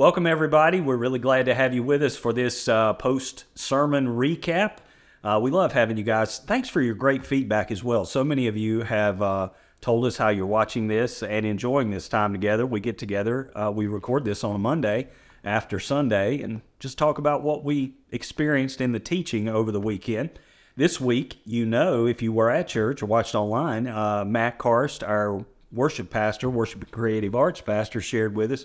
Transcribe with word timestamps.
Welcome, 0.00 0.26
everybody. 0.26 0.80
We're 0.80 0.96
really 0.96 1.18
glad 1.18 1.44
to 1.44 1.54
have 1.54 1.74
you 1.74 1.82
with 1.82 2.02
us 2.02 2.16
for 2.16 2.32
this 2.32 2.68
uh, 2.68 2.94
post 2.94 3.44
sermon 3.54 4.06
recap. 4.06 4.78
Uh, 5.22 5.38
we 5.42 5.50
love 5.50 5.74
having 5.74 5.98
you 5.98 6.04
guys. 6.04 6.38
Thanks 6.38 6.70
for 6.70 6.80
your 6.80 6.94
great 6.94 7.22
feedback 7.22 7.70
as 7.70 7.84
well. 7.84 8.06
So 8.06 8.24
many 8.24 8.46
of 8.46 8.56
you 8.56 8.80
have 8.80 9.20
uh, 9.20 9.50
told 9.82 10.06
us 10.06 10.16
how 10.16 10.30
you're 10.30 10.46
watching 10.46 10.88
this 10.88 11.22
and 11.22 11.44
enjoying 11.44 11.90
this 11.90 12.08
time 12.08 12.32
together. 12.32 12.64
We 12.64 12.80
get 12.80 12.96
together, 12.96 13.52
uh, 13.54 13.72
we 13.72 13.88
record 13.88 14.24
this 14.24 14.42
on 14.42 14.56
a 14.56 14.58
Monday 14.58 15.08
after 15.44 15.78
Sunday, 15.78 16.40
and 16.40 16.62
just 16.78 16.96
talk 16.96 17.18
about 17.18 17.42
what 17.42 17.62
we 17.62 17.96
experienced 18.10 18.80
in 18.80 18.92
the 18.92 19.00
teaching 19.00 19.50
over 19.50 19.70
the 19.70 19.82
weekend. 19.82 20.30
This 20.76 20.98
week, 20.98 21.40
you 21.44 21.66
know, 21.66 22.06
if 22.06 22.22
you 22.22 22.32
were 22.32 22.50
at 22.50 22.68
church 22.68 23.02
or 23.02 23.06
watched 23.06 23.34
online, 23.34 23.86
uh, 23.86 24.24
Matt 24.24 24.56
Karst, 24.56 25.06
our 25.06 25.44
worship 25.70 26.08
pastor, 26.08 26.48
worship 26.48 26.84
and 26.84 26.90
creative 26.90 27.34
arts 27.34 27.60
pastor, 27.60 28.00
shared 28.00 28.34
with 28.34 28.50
us 28.50 28.64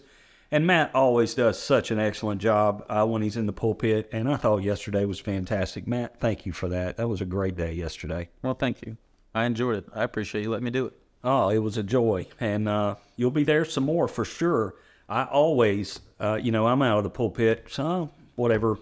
and 0.56 0.66
Matt 0.66 0.96
always 0.96 1.36
does 1.36 1.62
such 1.62 1.92
an 1.92 2.00
excellent 2.00 2.40
job 2.40 2.86
uh, 2.88 3.06
when 3.06 3.22
he's 3.22 3.36
in 3.36 3.46
the 3.46 3.52
pulpit. 3.52 4.08
And 4.14 4.30
I 4.30 4.38
thought 4.38 4.64
yesterday 4.64 5.04
was 5.04 5.20
fantastic. 5.20 5.86
Matt, 5.86 6.22
thank 6.22 6.46
you 6.46 6.54
for 6.54 6.70
that. 6.70 6.96
That 6.96 7.10
was 7.10 7.20
a 7.20 7.26
great 7.26 7.58
day 7.58 7.74
yesterday. 7.74 8.30
Well, 8.42 8.54
thank 8.54 8.82
you. 8.86 8.96
I 9.34 9.44
enjoyed 9.44 9.80
it. 9.80 9.86
I 9.94 10.06
appreciate 10.06 10.44
you 10.44 10.50
letting 10.50 10.64
me 10.64 10.72
do 10.72 10.86
it. 10.86 10.94
Oh, 11.26 11.50
it 11.50 11.58
was 11.58 11.76
a 11.76 11.84
joy. 11.84 12.28
And 12.40 12.70
uh, 12.70 12.96
you'll 13.18 13.32
be 13.32 13.44
there 13.44 13.66
some 13.66 13.84
more 13.84 14.08
for 14.08 14.24
sure. 14.24 14.76
I 15.10 15.26
always, 15.26 16.00
uh, 16.22 16.40
you 16.42 16.54
know, 16.54 16.68
I'm 16.68 16.82
out 16.82 17.00
of 17.00 17.04
the 17.04 17.10
pulpit, 17.10 17.66
so 17.70 18.12
whatever, 18.36 18.78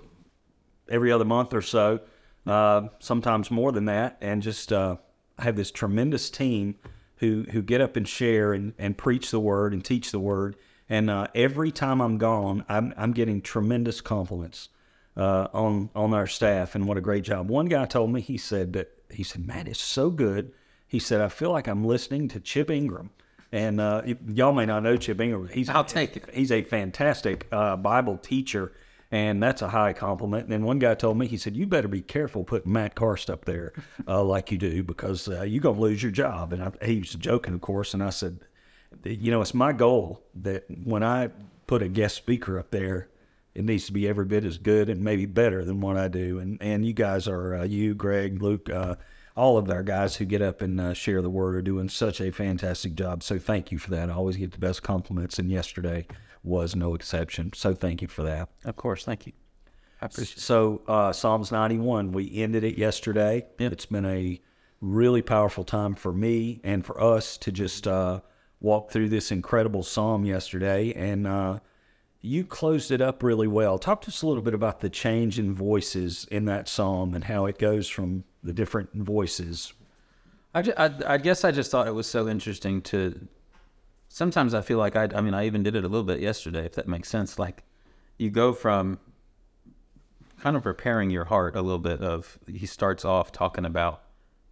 every 0.88 1.12
other 1.12 1.26
month 1.26 1.56
or 1.56 1.64
so, 1.64 2.02
uh, 2.46 2.90
sometimes 3.00 3.50
more 3.50 3.72
than 3.72 3.86
that. 3.86 4.18
And 4.22 4.44
just 4.44 4.72
uh, 4.72 4.98
I 5.40 5.44
have 5.46 5.56
this 5.56 5.72
tremendous 5.72 6.30
team 6.30 6.76
who, 7.16 7.48
who 7.52 7.64
get 7.64 7.82
up 7.82 7.96
and 7.96 8.08
share 8.08 8.54
and, 8.54 8.76
and 8.78 8.96
preach 8.96 9.32
the 9.32 9.40
word 9.40 9.74
and 9.74 9.84
teach 9.84 10.12
the 10.12 10.20
word 10.20 10.56
and 10.90 11.10
uh, 11.10 11.28
every 11.34 11.72
time 11.72 12.02
I'm 12.02 12.18
gone, 12.18 12.66
I'm, 12.68 12.94
I'm 12.98 13.14
getting 13.14 13.42
tremendous 13.42 14.02
compliments 14.02 14.70
uh, 15.16 15.48
on 15.54 15.90
on 15.96 16.14
our 16.14 16.28
staff 16.28 16.76
and 16.76 16.88
what 16.88 16.98
a 16.98 17.02
great 17.02 17.24
job. 17.24 17.50
One 17.50 17.68
guy 17.68 17.86
told 17.86 18.12
me 18.12 18.22
he 18.22 18.38
said 18.38 18.74
that 18.74 18.92
he 19.12 19.24
said 19.24 19.46
Matt 19.46 19.68
is 19.68 19.78
so 19.78 20.10
good. 20.10 20.52
He 20.88 21.00
said 21.00 21.22
I 21.22 21.30
feel 21.30 21.52
like 21.52 21.68
I'm 21.68 21.86
listening 21.86 22.28
to 22.30 22.40
Chip 22.40 22.70
Ingram. 22.70 23.12
And 23.52 23.80
uh, 23.80 24.02
y'all 24.28 24.52
may 24.52 24.66
not 24.66 24.82
know 24.82 24.98
Chip 24.98 25.22
Ingram. 25.22 25.48
He's 25.48 25.70
I'll 25.70 25.86
take 25.86 26.18
it. 26.18 26.26
He's 26.34 26.52
a 26.52 26.64
fantastic 26.64 27.48
uh, 27.52 27.76
Bible 27.76 28.18
teacher, 28.18 28.72
and 29.12 29.44
that's 29.44 29.62
a 29.62 29.68
high 29.68 29.94
compliment. 29.94 30.46
And 30.46 30.52
then 30.52 30.64
one 30.64 30.80
guy 30.80 30.96
told 30.96 31.20
me, 31.20 31.28
he 31.28 31.38
said, 31.38 31.56
"You 31.56 31.68
better 31.68 31.88
be 31.88 32.02
careful 32.02 32.44
putting 32.44 32.74
Matt 32.74 32.96
Karst 32.96 33.30
up 33.30 33.46
there 33.46 33.72
uh, 34.08 34.24
like 34.24 34.52
you 34.52 34.58
do, 34.58 34.82
because 34.82 35.28
uh, 35.28 35.44
you're 35.44 35.62
gonna 35.62 35.80
lose 35.80 36.02
your 36.02 36.12
job." 36.12 36.52
And 36.52 36.64
I, 36.64 36.72
he 36.84 36.98
was 36.98 37.14
joking, 37.14 37.54
of 37.54 37.62
course. 37.62 37.94
And 37.94 38.02
I 38.02 38.10
said, 38.10 38.40
you 39.04 39.32
know, 39.32 39.42
it's 39.42 39.54
my 39.54 39.74
goal 39.74 40.24
that 40.36 40.66
when 40.84 41.04
I 41.04 41.30
put 41.68 41.82
a 41.82 41.88
guest 41.88 42.16
speaker 42.16 42.60
up 42.60 42.72
there, 42.72 43.10
it 43.56 43.64
needs 43.64 43.86
to 43.86 43.94
be 43.94 44.08
every 44.08 44.26
bit 44.26 44.46
as 44.46 44.58
good 44.58 44.90
and 44.90 45.02
maybe 45.02 45.26
better 45.26 45.64
than 45.64 45.80
what 45.80 45.98
I 45.98 46.08
do. 46.08 46.40
And 46.40 46.58
and 46.62 46.86
you 46.86 46.94
guys 46.94 47.28
are 47.28 47.56
uh, 47.56 47.64
you, 47.64 47.94
Greg, 47.94 48.42
Luke, 48.42 48.70
uh, 48.70 48.96
all 49.36 49.58
of 49.58 49.70
our 49.70 49.84
guys 49.84 50.16
who 50.16 50.26
get 50.26 50.42
up 50.42 50.62
and 50.62 50.80
uh, 50.80 50.94
share 50.94 51.22
the 51.22 51.30
word 51.30 51.56
are 51.56 51.62
doing 51.62 51.90
such 51.90 52.22
a 52.22 52.32
fantastic 52.32 52.96
job. 52.96 53.24
So 53.24 53.40
thank 53.40 53.72
you 53.72 53.78
for 53.78 53.92
that. 53.92 54.10
I 54.10 54.14
always 54.14 54.38
get 54.38 54.52
the 54.52 54.60
best 54.60 54.84
compliments, 54.84 55.40
and 55.40 55.52
yesterday 55.52 56.08
was 56.44 56.76
no 56.76 56.94
exception. 56.94 57.52
So 57.54 57.74
thank 57.74 58.02
you 58.02 58.08
for 58.08 58.24
that. 58.24 58.50
Of 58.66 58.76
course, 58.76 59.06
thank 59.06 59.28
you. 59.28 59.34
I 60.02 60.08
appreciate. 60.08 60.40
So 60.40 60.82
uh, 60.88 61.14
Psalms 61.14 61.52
ninety 61.52 61.78
one, 61.78 62.12
we 62.12 62.36
ended 62.42 62.64
it 62.64 62.78
yesterday. 62.78 63.46
Yep. 63.60 63.72
It's 63.72 63.86
been 63.86 64.06
a 64.06 64.42
really 64.82 65.22
powerful 65.22 65.64
time 65.64 65.96
for 65.96 66.12
me 66.12 66.60
and 66.64 66.86
for 66.86 67.02
us 67.02 67.38
to 67.38 67.52
just 67.52 67.88
uh, 67.88 68.20
walked 68.64 68.92
through 68.92 69.10
this 69.10 69.32
incredible 69.32 69.84
psalm 69.84 70.26
yesterday, 70.26 70.92
and 70.94 71.28
uh, 71.28 71.60
you 72.22 72.44
closed 72.44 72.90
it 72.90 73.02
up 73.02 73.22
really 73.22 73.48
well. 73.48 73.78
Talk 73.78 74.02
to 74.02 74.08
us 74.08 74.24
a 74.24 74.28
little 74.28 74.42
bit 74.42 74.56
about 74.56 74.80
the 74.80 74.90
change 74.90 75.38
in 75.38 75.54
voices 75.54 76.26
in 76.32 76.46
that 76.46 76.68
psalm 76.68 77.14
and 77.14 77.26
how 77.26 77.46
it 77.46 77.60
goes 77.60 77.88
from 77.88 78.24
the 78.42 78.54
different 78.54 78.92
voices. 78.94 79.74
I, 80.56 80.62
just, 80.62 80.80
I, 80.80 80.92
I 81.06 81.18
guess 81.18 81.44
I 81.44 81.52
just 81.52 81.70
thought 81.70 81.88
it 81.88 81.94
was 81.94 82.08
so 82.08 82.28
interesting 82.28 82.82
to. 82.84 83.28
Sometimes 84.08 84.54
I 84.54 84.62
feel 84.62 84.78
like 84.78 84.96
I, 84.96 85.10
I 85.16 85.22
mean, 85.22 85.34
I 85.34 85.46
even 85.48 85.64
did 85.64 85.76
it 85.76 85.84
a 85.84 85.88
little 85.88 86.04
bit 86.04 86.20
yesterday, 86.20 86.66
if 86.66 86.74
that 86.74 86.88
makes 86.88 87.10
sense. 87.10 87.40
Like, 87.40 87.64
you 88.18 88.30
go 88.30 88.54
from 88.54 89.00
kind 90.40 90.56
of 90.56 90.62
preparing 90.62 91.10
your 91.10 91.26
heart 91.26 91.56
a 91.56 91.62
little 91.62 91.80
bit 91.80 92.00
of, 92.02 92.38
he 92.48 92.68
starts 92.68 93.04
off 93.04 93.32
talking 93.32 93.66
about 93.66 94.03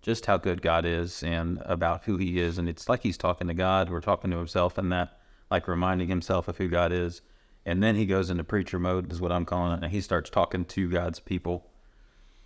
just 0.02 0.26
how 0.26 0.38
good 0.38 0.62
God 0.62 0.86
is 0.86 1.24
and 1.24 1.62
about 1.66 2.06
who 2.06 2.18
He 2.18 2.40
is. 2.40 2.58
And 2.58 2.68
it's 2.68 2.90
like 2.90 3.04
He's 3.04 3.18
talking 3.18 3.48
to 3.48 3.54
God 3.54 3.90
or 3.90 4.02
talking 4.02 4.32
to 4.32 4.38
Himself, 4.38 4.78
and 4.78 4.92
that 4.92 5.20
like 5.50 5.68
reminding 5.68 6.08
Himself 6.08 6.48
of 6.48 6.58
who 6.58 6.68
God 6.68 6.92
is. 6.92 7.22
And 7.66 7.84
then 7.84 7.96
He 7.96 8.06
goes 8.06 8.30
into 8.30 8.44
preacher 8.44 8.80
mode, 8.80 9.12
is 9.12 9.22
what 9.22 9.32
I'm 9.32 9.46
calling 9.46 9.74
it, 9.74 9.84
and 9.84 9.92
He 9.92 10.02
starts 10.02 10.30
talking 10.30 10.66
to 10.66 10.90
God's 10.90 11.20
people. 11.20 11.68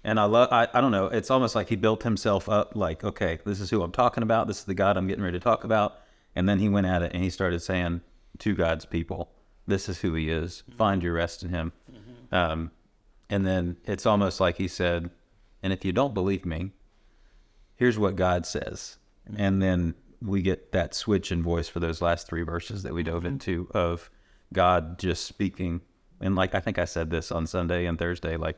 And 0.04 0.20
I 0.20 0.26
love, 0.26 0.50
I, 0.52 0.68
I 0.74 0.82
don't 0.82 0.92
know, 0.92 1.08
it's 1.08 1.32
almost 1.32 1.56
like 1.56 1.70
He 1.70 1.76
built 1.76 2.04
Himself 2.04 2.50
up, 2.50 2.76
like, 2.76 3.04
okay, 3.04 3.40
this 3.46 3.60
is 3.60 3.70
who 3.70 3.82
I'm 3.82 3.92
talking 3.92 4.24
about, 4.24 4.48
this 4.48 4.60
is 4.60 4.66
the 4.66 4.76
God 4.76 4.98
I'm 4.98 5.08
getting 5.08 5.24
ready 5.24 5.40
to 5.40 5.44
talk 5.44 5.64
about. 5.64 6.00
And 6.36 6.50
then 6.50 6.60
He 6.60 6.70
went 6.70 6.88
at 6.88 7.02
it 7.02 7.14
and 7.14 7.24
He 7.24 7.30
started 7.30 7.62
saying 7.62 8.02
to 8.40 8.54
God's 8.54 8.86
people, 8.86 9.32
this 9.66 9.88
is 9.88 10.02
who 10.02 10.14
He 10.14 10.30
is. 10.30 10.64
Find 10.78 11.02
your 11.02 11.14
rest 11.14 11.42
in 11.42 11.50
Him. 11.50 11.72
Mm-hmm. 11.92 12.36
Um, 12.36 12.72
and 13.30 13.48
then 13.48 13.78
it's 13.86 14.06
almost 14.06 14.40
like 14.40 14.58
He 14.58 14.68
said, 14.68 15.10
and 15.64 15.72
if 15.74 15.84
you 15.86 15.92
don't 15.92 16.14
believe 16.14 16.46
me, 16.46 16.72
here's 17.76 18.00
what 18.00 18.16
God 18.16 18.46
says. 18.46 18.98
And 19.36 19.62
then 19.62 19.96
we 20.22 20.42
get 20.42 20.72
that 20.72 20.94
switch 20.94 21.32
in 21.32 21.44
voice 21.44 21.68
for 21.68 21.80
those 21.80 22.02
last 22.02 22.28
three 22.28 22.44
verses 22.44 22.84
that 22.84 22.94
we 22.94 23.04
dove 23.04 23.24
mm-hmm. 23.24 23.28
into 23.28 23.68
of 23.74 24.10
God 24.54 24.98
just 24.98 25.26
speaking. 25.26 25.82
And 26.22 26.36
like 26.36 26.56
I 26.56 26.60
think 26.60 26.80
I 26.80 26.86
said 26.86 27.10
this 27.10 27.32
on 27.32 27.48
Sunday 27.48 27.86
and 27.86 28.00
Thursday, 28.00 28.38
like 28.38 28.58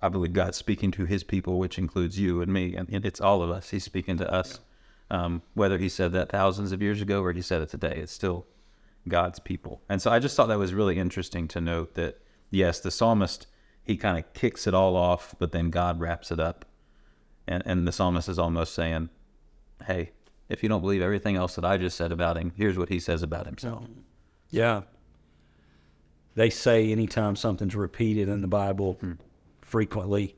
I 0.00 0.08
believe 0.08 0.32
God's 0.32 0.56
speaking 0.56 0.90
to 0.92 1.04
his 1.04 1.22
people, 1.22 1.58
which 1.58 1.78
includes 1.78 2.18
you 2.18 2.40
and 2.42 2.52
me. 2.52 2.74
And 2.74 2.88
it's 2.90 3.20
all 3.20 3.42
of 3.42 3.50
us. 3.50 3.70
He's 3.70 3.84
speaking 3.84 4.16
to 4.18 4.32
us. 4.32 4.60
Um, 5.10 5.42
whether 5.52 5.76
he 5.76 5.90
said 5.90 6.12
that 6.12 6.30
thousands 6.30 6.72
of 6.72 6.80
years 6.80 7.02
ago 7.02 7.22
or 7.22 7.32
he 7.32 7.42
said 7.42 7.60
it 7.60 7.68
today, 7.68 7.96
it's 7.96 8.12
still 8.12 8.46
God's 9.06 9.40
people. 9.40 9.82
And 9.86 10.00
so 10.00 10.10
I 10.10 10.18
just 10.18 10.34
thought 10.34 10.46
that 10.46 10.58
was 10.58 10.72
really 10.72 10.98
interesting 10.98 11.46
to 11.48 11.60
note 11.60 11.94
that, 11.94 12.18
yes, 12.50 12.80
the 12.80 12.90
psalmist, 12.90 13.46
he 13.84 13.98
kind 13.98 14.16
of 14.16 14.32
kicks 14.32 14.66
it 14.66 14.72
all 14.72 14.96
off, 14.96 15.34
but 15.38 15.52
then 15.52 15.68
God 15.68 16.00
wraps 16.00 16.30
it 16.30 16.40
up 16.40 16.64
and, 17.46 17.62
and 17.66 17.86
the 17.86 17.92
psalmist 17.92 18.28
is 18.28 18.38
almost 18.38 18.74
saying, 18.74 19.10
hey, 19.86 20.10
if 20.48 20.62
you 20.62 20.68
don't 20.68 20.80
believe 20.80 21.02
everything 21.02 21.36
else 21.36 21.54
that 21.54 21.64
I 21.64 21.76
just 21.76 21.96
said 21.96 22.12
about 22.12 22.36
him, 22.36 22.52
here's 22.56 22.78
what 22.78 22.88
he 22.88 23.00
says 23.00 23.22
about 23.22 23.46
himself. 23.46 23.84
Yeah. 24.50 24.82
They 26.34 26.50
say 26.50 26.90
anytime 26.92 27.36
something's 27.36 27.74
repeated 27.74 28.28
in 28.28 28.42
the 28.42 28.48
Bible 28.48 28.94
hmm. 29.00 29.12
frequently 29.60 30.36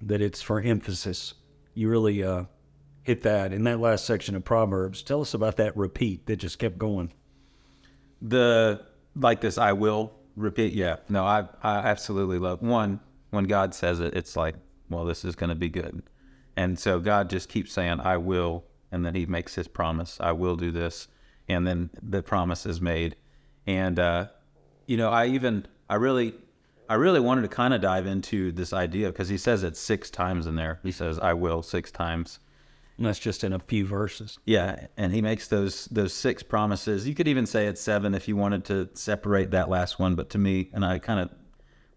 that 0.00 0.20
it's 0.20 0.42
for 0.42 0.60
emphasis. 0.60 1.34
You 1.74 1.88
really 1.88 2.22
uh, 2.22 2.44
hit 3.02 3.22
that 3.22 3.52
in 3.52 3.64
that 3.64 3.80
last 3.80 4.04
section 4.04 4.34
of 4.34 4.44
Proverbs. 4.44 5.02
Tell 5.02 5.20
us 5.20 5.34
about 5.34 5.56
that 5.56 5.76
repeat 5.76 6.26
that 6.26 6.36
just 6.36 6.58
kept 6.58 6.78
going. 6.78 7.12
The 8.20 8.84
like 9.14 9.40
this 9.40 9.58
I 9.58 9.72
will 9.72 10.12
repeat. 10.36 10.72
Yeah. 10.72 10.96
No, 11.08 11.24
I 11.24 11.46
I 11.62 11.78
absolutely 11.78 12.38
love 12.38 12.62
one 12.62 13.00
when 13.32 13.44
God 13.44 13.74
says 13.74 13.98
it, 13.98 14.14
it's 14.14 14.36
like, 14.36 14.54
well, 14.90 15.04
this 15.04 15.24
is 15.24 15.34
going 15.34 15.48
to 15.48 15.56
be 15.56 15.70
good. 15.70 16.02
And 16.56 16.78
so 16.78 17.00
God 17.00 17.30
just 17.30 17.48
keeps 17.48 17.72
saying, 17.72 18.00
I 18.00 18.16
will. 18.16 18.64
And 18.90 19.04
then 19.06 19.14
he 19.14 19.26
makes 19.26 19.54
his 19.54 19.68
promise, 19.68 20.18
I 20.20 20.32
will 20.32 20.56
do 20.56 20.70
this. 20.70 21.08
And 21.48 21.66
then 21.66 21.90
the 22.02 22.22
promise 22.22 22.66
is 22.66 22.80
made. 22.80 23.16
And, 23.66 23.98
uh, 23.98 24.26
you 24.86 24.96
know, 24.96 25.10
I 25.10 25.26
even, 25.26 25.66
I 25.88 25.94
really, 25.94 26.34
I 26.88 26.94
really 26.94 27.20
wanted 27.20 27.42
to 27.42 27.48
kind 27.48 27.72
of 27.72 27.80
dive 27.80 28.06
into 28.06 28.52
this 28.52 28.72
idea 28.72 29.08
because 29.08 29.28
he 29.28 29.38
says 29.38 29.62
it 29.62 29.76
six 29.76 30.10
times 30.10 30.46
in 30.46 30.56
there. 30.56 30.78
He 30.82 30.92
says, 30.92 31.18
I 31.18 31.32
will 31.32 31.62
six 31.62 31.90
times. 31.90 32.38
And 32.98 33.06
that's 33.06 33.18
just 33.18 33.42
in 33.42 33.52
a 33.52 33.58
few 33.58 33.86
verses. 33.86 34.38
Yeah, 34.44 34.86
and 34.96 35.12
he 35.14 35.22
makes 35.22 35.48
those 35.48 35.86
those 35.86 36.12
six 36.12 36.42
promises. 36.42 37.08
You 37.08 37.14
could 37.14 37.26
even 37.26 37.46
say 37.46 37.66
it's 37.66 37.80
seven 37.80 38.14
if 38.14 38.28
you 38.28 38.36
wanted 38.36 38.64
to 38.66 38.90
separate 38.92 39.50
that 39.52 39.70
last 39.70 39.98
one, 39.98 40.14
but 40.14 40.28
to 40.30 40.38
me, 40.38 40.68
and 40.74 40.84
I 40.84 40.98
kind 40.98 41.18
of 41.18 41.30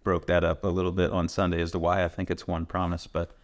broke 0.03 0.27
that 0.27 0.43
up 0.43 0.63
a 0.63 0.69
little 0.69 0.93
bit 0.93 1.11
on 1.11 1.27
Sunday 1.27 1.61
as 1.61 1.71
to 1.71 1.79
why 1.79 2.03
I 2.03 2.07
think 2.07 2.31
it's 2.31 2.47
one 2.47 2.65
promise, 2.65 3.07
but 3.07 3.35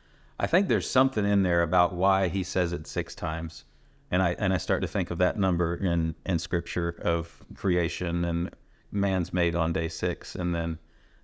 I 0.41 0.47
think 0.47 0.67
there's 0.67 0.89
something 0.89 1.23
in 1.23 1.43
there 1.43 1.61
about 1.61 1.93
why 1.93 2.27
he 2.27 2.43
says 2.43 2.73
it 2.73 2.87
six 2.87 3.13
times. 3.13 3.63
And 4.09 4.23
I 4.23 4.35
and 4.39 4.53
I 4.53 4.57
start 4.57 4.81
to 4.81 4.87
think 4.87 5.11
of 5.11 5.19
that 5.19 5.37
number 5.37 5.75
in 5.75 6.15
in 6.25 6.39
scripture 6.39 6.89
of 7.01 7.43
creation 7.55 8.25
and 8.25 8.49
man's 8.91 9.31
made 9.31 9.55
on 9.55 9.71
day 9.71 9.87
six, 9.87 10.35
and 10.35 10.53
then 10.53 10.79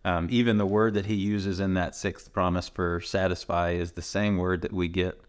um, 0.06 0.28
even 0.32 0.58
the 0.58 0.66
word 0.66 0.94
that 0.94 1.08
he 1.08 1.16
uses 1.16 1.60
in 1.60 1.74
that 1.74 1.96
sixth 1.96 2.32
promise 2.32 2.70
for 2.70 3.02
satisfy 3.02 3.72
is 3.72 3.94
the 3.94 4.02
same 4.02 4.38
word 4.38 4.62
that 4.62 4.72
we 4.72 4.88
get 4.88 5.20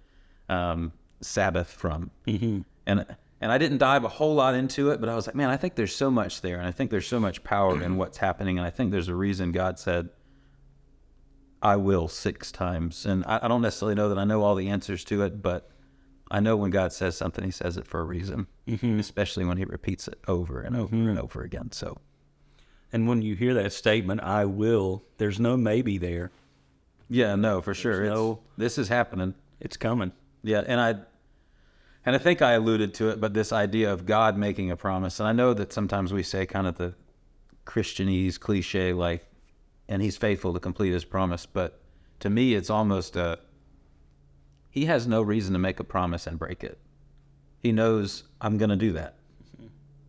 um, 0.49 0.93
Sabbath 1.21 1.71
from. 1.71 2.11
Mm-hmm. 2.27 2.61
And 2.87 3.17
and 3.41 3.51
I 3.51 3.59
didn't 3.59 3.79
dive 3.79 4.05
a 4.05 4.09
whole 4.09 4.35
lot 4.35 4.55
into 4.55 4.91
it, 4.91 5.01
but 5.01 5.09
I 5.09 5.17
was 5.17 5.27
like, 5.27 5.35
man, 5.35 5.49
I 5.49 5.57
think 5.57 5.77
there's 5.77 5.97
so 5.97 6.11
much 6.11 6.43
there, 6.43 6.59
and 6.59 6.67
I 6.67 6.73
think 6.73 6.91
there's 6.91 7.09
so 7.09 7.19
much 7.19 7.43
power 7.43 7.83
in 7.83 7.97
what's 7.97 8.19
happening, 8.19 8.59
and 8.59 8.67
I 8.67 8.71
think 8.71 8.93
there's 8.93 9.09
a 9.09 9.15
reason 9.15 9.51
God 9.51 9.79
said 9.79 10.11
I 11.63 11.77
will 11.77 12.09
six 12.09 12.53
times. 12.53 13.05
And 13.05 13.25
I, 13.27 13.41
I, 13.43 13.49
don't 13.49 13.63
necessarily 13.63 13.95
know 13.95 14.09
that 14.09 14.19
I 14.19 14.25
know 14.25 14.43
all 14.43 14.55
the 14.55 14.69
answers 14.69 15.05
to 15.05 15.23
it, 15.23 15.43
but 15.43 15.71
I 16.31 16.41
know 16.41 16.57
when 16.57 16.71
God 16.71 16.93
says 16.93 17.17
something, 17.17 17.45
He 17.45 17.51
says 17.51 17.77
it 17.77 17.87
for 17.87 18.01
a 18.01 18.05
reason, 18.05 18.47
mm-hmm. 18.67 18.99
especially 18.99 19.45
when 19.45 19.57
He 19.57 19.65
repeats 19.65 20.09
it 20.09 20.21
over 20.29 20.61
and 20.61 20.77
over 20.77 20.95
mm-hmm. 20.95 21.09
and 21.09 21.19
over 21.19 21.43
again. 21.43 21.73
So, 21.73 21.99
And 22.93 23.09
when 23.09 23.23
you 23.23 23.35
hear 23.35 23.55
that 23.55 23.73
statement, 23.73 24.21
I 24.21 24.45
will, 24.45 25.05
there's 25.19 25.41
no 25.41 25.57
maybe 25.57 25.99
there. 25.99 26.31
Yeah, 27.11 27.35
no, 27.35 27.61
for 27.61 27.75
sure. 27.75 27.97
There's 27.97 28.09
It's, 28.09 28.15
no- 28.15 28.41
this 28.57 28.79
is 28.79 28.89
happening. 28.89 29.35
It's 29.61 29.77
coming. 29.77 30.13
Yeah, 30.43 30.63
and 30.67 30.81
I 30.81 30.97
and 32.07 32.15
I 32.15 32.19
think 32.19 32.41
I 32.41 32.53
alluded 32.53 32.95
to 32.95 33.11
it, 33.11 33.21
but 33.21 33.35
this 33.35 33.53
idea 33.53 33.93
of 33.93 34.07
God 34.07 34.39
making 34.39 34.71
a 34.71 34.77
promise, 34.77 35.21
and 35.21 35.29
I 35.29 35.33
know 35.33 35.53
that 35.53 35.73
sometimes 35.73 36.13
we 36.13 36.23
say 36.23 36.47
kind 36.47 36.67
of 36.67 36.79
the 36.79 36.95
Christianese 37.67 38.39
cliche 38.41 38.93
like 38.95 39.28
and 39.89 40.03
he's 40.03 40.17
faithful 40.17 40.53
to 40.53 40.61
complete 40.61 40.93
his 40.93 41.05
promise, 41.05 41.47
but 41.47 41.81
to 42.21 42.31
me 42.31 42.55
it's 42.55 42.71
almost 42.71 43.17
a 43.17 43.39
he 44.71 44.85
has 44.85 45.07
no 45.07 45.23
reason 45.23 45.55
to 45.55 45.59
make 45.59 45.81
a 45.81 45.85
promise 45.85 46.27
and 46.27 46.39
break 46.39 46.63
it. 46.63 46.79
He 47.59 47.73
knows 47.73 48.25
I'm 48.41 48.59
going 48.59 48.71
to 48.71 48.77
do 48.77 48.93
that. 48.93 49.17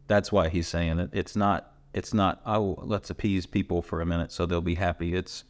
That's 0.08 0.32
why 0.32 0.50
he's 0.50 0.68
saying 0.68 1.00
it. 1.00 1.10
It's 1.14 1.36
not 1.36 1.74
it's 1.94 2.14
not 2.14 2.42
oh 2.46 2.78
let's 2.82 3.10
appease 3.10 3.46
people 3.46 3.82
for 3.82 4.02
a 4.02 4.06
minute 4.06 4.32
so 4.32 4.46
they'll 4.46 4.62
be 4.62 4.76
happy. 4.76 5.16
It's 5.16 5.44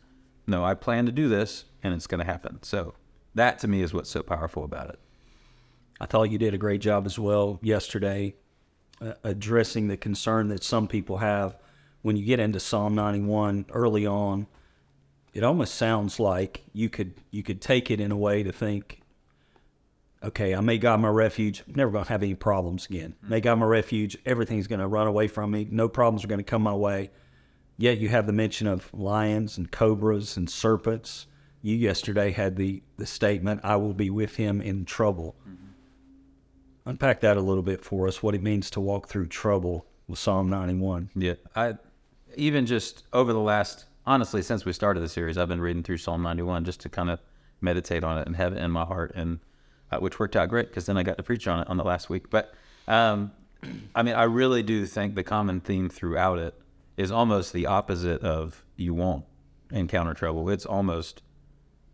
no, 0.47 0.63
I 0.63 0.73
plan 0.73 1.05
to 1.05 1.11
do 1.11 1.27
this 1.27 1.65
and 1.83 1.93
it's 1.93 2.07
going 2.07 2.19
to 2.19 2.25
happen. 2.25 2.61
So 2.63 2.93
that 3.35 3.59
to 3.59 3.67
me 3.67 3.81
is 3.81 3.93
what's 3.93 4.09
so 4.09 4.21
powerful 4.21 4.63
about 4.63 4.89
it. 4.89 4.99
I 5.99 6.05
thought 6.05 6.31
you 6.31 6.37
did 6.37 6.53
a 6.53 6.57
great 6.57 6.81
job 6.81 7.05
as 7.05 7.19
well 7.19 7.59
yesterday 7.61 8.35
uh, 9.01 9.13
addressing 9.23 9.87
the 9.87 9.97
concern 9.97 10.49
that 10.49 10.63
some 10.63 10.87
people 10.87 11.17
have 11.17 11.57
when 12.01 12.15
you 12.15 12.25
get 12.25 12.39
into 12.39 12.59
Psalm 12.59 12.95
91 12.95 13.65
early 13.71 14.05
on. 14.05 14.47
It 15.33 15.43
almost 15.43 15.75
sounds 15.75 16.19
like 16.19 16.63
you 16.73 16.89
could 16.89 17.13
you 17.31 17.43
could 17.43 17.61
take 17.61 17.91
it 17.91 17.99
in 17.99 18.11
a 18.11 18.17
way 18.17 18.41
to 18.43 18.51
think, 18.51 19.01
okay, 20.23 20.55
I 20.55 20.61
made 20.61 20.81
God 20.81 20.99
my 20.99 21.09
refuge. 21.09 21.63
I'm 21.67 21.75
never 21.75 21.91
going 21.91 22.05
to 22.05 22.11
have 22.11 22.23
any 22.23 22.35
problems 22.35 22.87
again. 22.87 23.15
Hmm. 23.21 23.29
Make 23.29 23.43
God 23.43 23.59
my 23.59 23.65
refuge. 23.65 24.17
Everything's 24.25 24.67
going 24.67 24.79
to 24.79 24.87
run 24.87 25.07
away 25.07 25.27
from 25.27 25.51
me. 25.51 25.67
No 25.69 25.87
problems 25.87 26.23
are 26.23 26.27
going 26.27 26.39
to 26.39 26.43
come 26.43 26.63
my 26.63 26.73
way. 26.73 27.11
Yet 27.77 27.99
you 27.99 28.09
have 28.09 28.25
the 28.25 28.33
mention 28.33 28.67
of 28.67 28.93
lions 28.93 29.57
and 29.57 29.71
cobras 29.71 30.35
and 30.35 30.49
serpents. 30.49 31.27
You 31.61 31.75
yesterday 31.75 32.31
had 32.31 32.55
the, 32.55 32.83
the 32.97 33.05
statement, 33.05 33.61
I 33.63 33.77
will 33.77 33.93
be 33.93 34.09
with 34.09 34.35
him 34.35 34.61
in 34.61 34.85
trouble. 34.85 35.35
Mm-hmm. 35.47 36.89
Unpack 36.89 37.21
that 37.21 37.37
a 37.37 37.41
little 37.41 37.63
bit 37.63 37.83
for 37.83 38.07
us, 38.07 38.23
what 38.23 38.35
it 38.35 38.43
means 38.43 38.69
to 38.71 38.81
walk 38.81 39.07
through 39.07 39.27
trouble 39.27 39.85
with 40.07 40.19
Psalm 40.19 40.49
91. 40.49 41.09
Yeah, 41.15 41.35
I 41.55 41.75
even 42.35 42.65
just 42.65 43.03
over 43.13 43.33
the 43.33 43.39
last 43.39 43.85
honestly 44.05 44.41
since 44.41 44.65
we 44.65 44.73
started 44.73 45.01
the 45.01 45.09
series, 45.09 45.37
I've 45.37 45.47
been 45.47 45.61
reading 45.61 45.83
through 45.83 45.97
Psalm 45.97 46.21
91 46.23 46.65
just 46.65 46.81
to 46.81 46.89
kind 46.89 47.09
of 47.09 47.19
meditate 47.61 48.03
on 48.03 48.17
it 48.17 48.27
and 48.27 48.35
have 48.35 48.53
it 48.53 48.59
in 48.59 48.71
my 48.71 48.85
heart, 48.85 49.11
and 49.15 49.39
uh, 49.91 49.97
which 49.99 50.19
worked 50.19 50.35
out 50.35 50.49
great 50.49 50.69
because 50.69 50.85
then 50.85 50.97
I 50.97 51.03
got 51.03 51.17
to 51.17 51.23
preach 51.23 51.47
on 51.47 51.61
it 51.61 51.67
on 51.67 51.77
the 51.77 51.83
last 51.83 52.09
week. 52.09 52.29
But 52.29 52.53
um, 52.87 53.31
I 53.95 54.03
mean, 54.03 54.15
I 54.15 54.23
really 54.23 54.63
do 54.63 54.85
think 54.85 55.15
the 55.15 55.23
common 55.23 55.59
theme 55.59 55.89
throughout 55.89 56.39
it 56.39 56.55
is 56.97 57.11
almost 57.11 57.53
the 57.53 57.65
opposite 57.65 58.21
of 58.21 58.63
you 58.75 58.93
won't 58.93 59.25
encounter 59.71 60.13
trouble. 60.13 60.49
It's 60.49 60.65
almost 60.65 61.21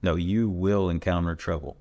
no, 0.01 0.15
you 0.15 0.49
will 0.49 0.89
encounter 0.89 1.35
trouble. 1.35 1.77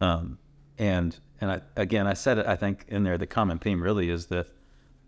Um, 0.00 0.38
and 0.78 1.18
and 1.40 1.50
I, 1.50 1.60
again, 1.76 2.06
I 2.06 2.14
said 2.14 2.38
it. 2.38 2.46
I 2.46 2.56
think 2.56 2.84
in 2.88 3.04
there, 3.04 3.18
the 3.18 3.26
common 3.26 3.58
theme 3.58 3.82
really 3.82 4.10
is 4.10 4.26
that 4.26 4.48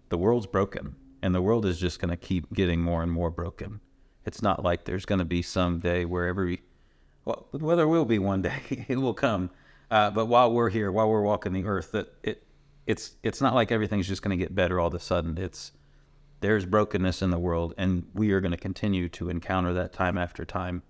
the 0.09 0.19
world's 0.19 0.47
broken, 0.47 0.97
and 1.23 1.35
the 1.35 1.43
world 1.43 1.67
is 1.67 1.79
just 1.79 2.01
going 2.01 2.11
to 2.11 2.17
keep 2.17 2.53
getting 2.53 2.81
more 2.81 3.03
and 3.03 3.11
more 3.13 3.31
broken. 3.31 3.81
It's 4.25 4.43
not 4.43 4.63
like 4.63 4.85
there's 4.85 5.05
going 5.05 5.21
to 5.21 5.25
be 5.25 5.43
some 5.43 5.81
day 5.81 6.05
where 6.05 6.27
every, 6.27 6.63
well, 7.25 7.47
well, 7.53 7.77
there 7.77 7.89
will 7.89 8.05
be 8.05 8.19
one 8.19 8.43
day. 8.43 8.87
it 8.89 8.97
will 8.97 9.15
come. 9.15 9.51
Uh, 9.91 10.11
but 10.11 10.27
while 10.27 10.53
we're 10.53 10.71
here, 10.71 10.93
while 10.93 11.09
we're 11.09 11.23
walking 11.23 11.53
the 11.53 11.65
earth, 11.65 11.93
that 11.93 12.13
it, 12.23 12.43
it's 12.87 13.17
it's 13.23 13.41
not 13.41 13.55
like 13.55 13.71
everything's 13.71 14.09
just 14.09 14.23
going 14.23 14.37
to 14.37 14.43
get 14.43 14.55
better 14.55 14.81
all 14.81 14.89
of 14.89 14.95
a 14.95 15.01
sudden. 15.01 15.39
It's 15.39 15.73
there's 16.41 16.65
brokenness 16.65 17.23
in 17.23 17.31
the 17.31 17.39
world, 17.39 17.75
and 17.77 18.07
we 18.15 18.33
are 18.33 18.41
going 18.41 18.53
to 18.53 18.59
continue 18.59 19.09
to 19.11 19.29
encounter 19.29 19.73
that 19.75 19.93
time 19.93 20.17
after 20.19 20.45
time. 20.45 20.83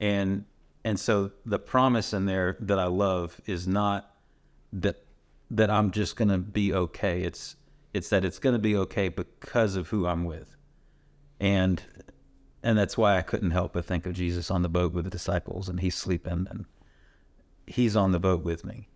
And 0.00 0.44
and 0.84 0.98
so 0.98 1.32
the 1.46 1.58
promise 1.58 2.12
in 2.12 2.26
there 2.26 2.56
that 2.60 2.78
I 2.78 2.86
love 2.86 3.40
is 3.46 3.68
not 3.68 4.14
that 4.72 5.04
that 5.50 5.70
I'm 5.70 5.90
just 5.90 6.16
going 6.16 6.28
to 6.28 6.38
be 6.38 6.72
okay. 6.72 7.22
It's 7.22 7.56
it's 7.92 8.08
that 8.08 8.24
it's 8.24 8.38
going 8.38 8.54
to 8.54 8.58
be 8.58 8.76
okay 8.76 9.08
because 9.08 9.76
of 9.76 9.88
who 9.88 10.06
I'm 10.06 10.24
with. 10.24 10.56
And 11.40 11.82
and 12.62 12.78
that's 12.78 12.96
why 12.96 13.18
I 13.18 13.22
couldn't 13.22 13.50
help 13.50 13.72
but 13.72 13.84
think 13.84 14.06
of 14.06 14.14
Jesus 14.14 14.50
on 14.50 14.62
the 14.62 14.68
boat 14.68 14.92
with 14.92 15.04
the 15.04 15.10
disciples 15.10 15.68
and 15.68 15.80
he's 15.80 15.96
sleeping 15.96 16.46
and 16.48 16.64
he's 17.66 17.96
on 17.96 18.12
the 18.12 18.20
boat 18.20 18.44
with 18.44 18.64
me. 18.64 18.88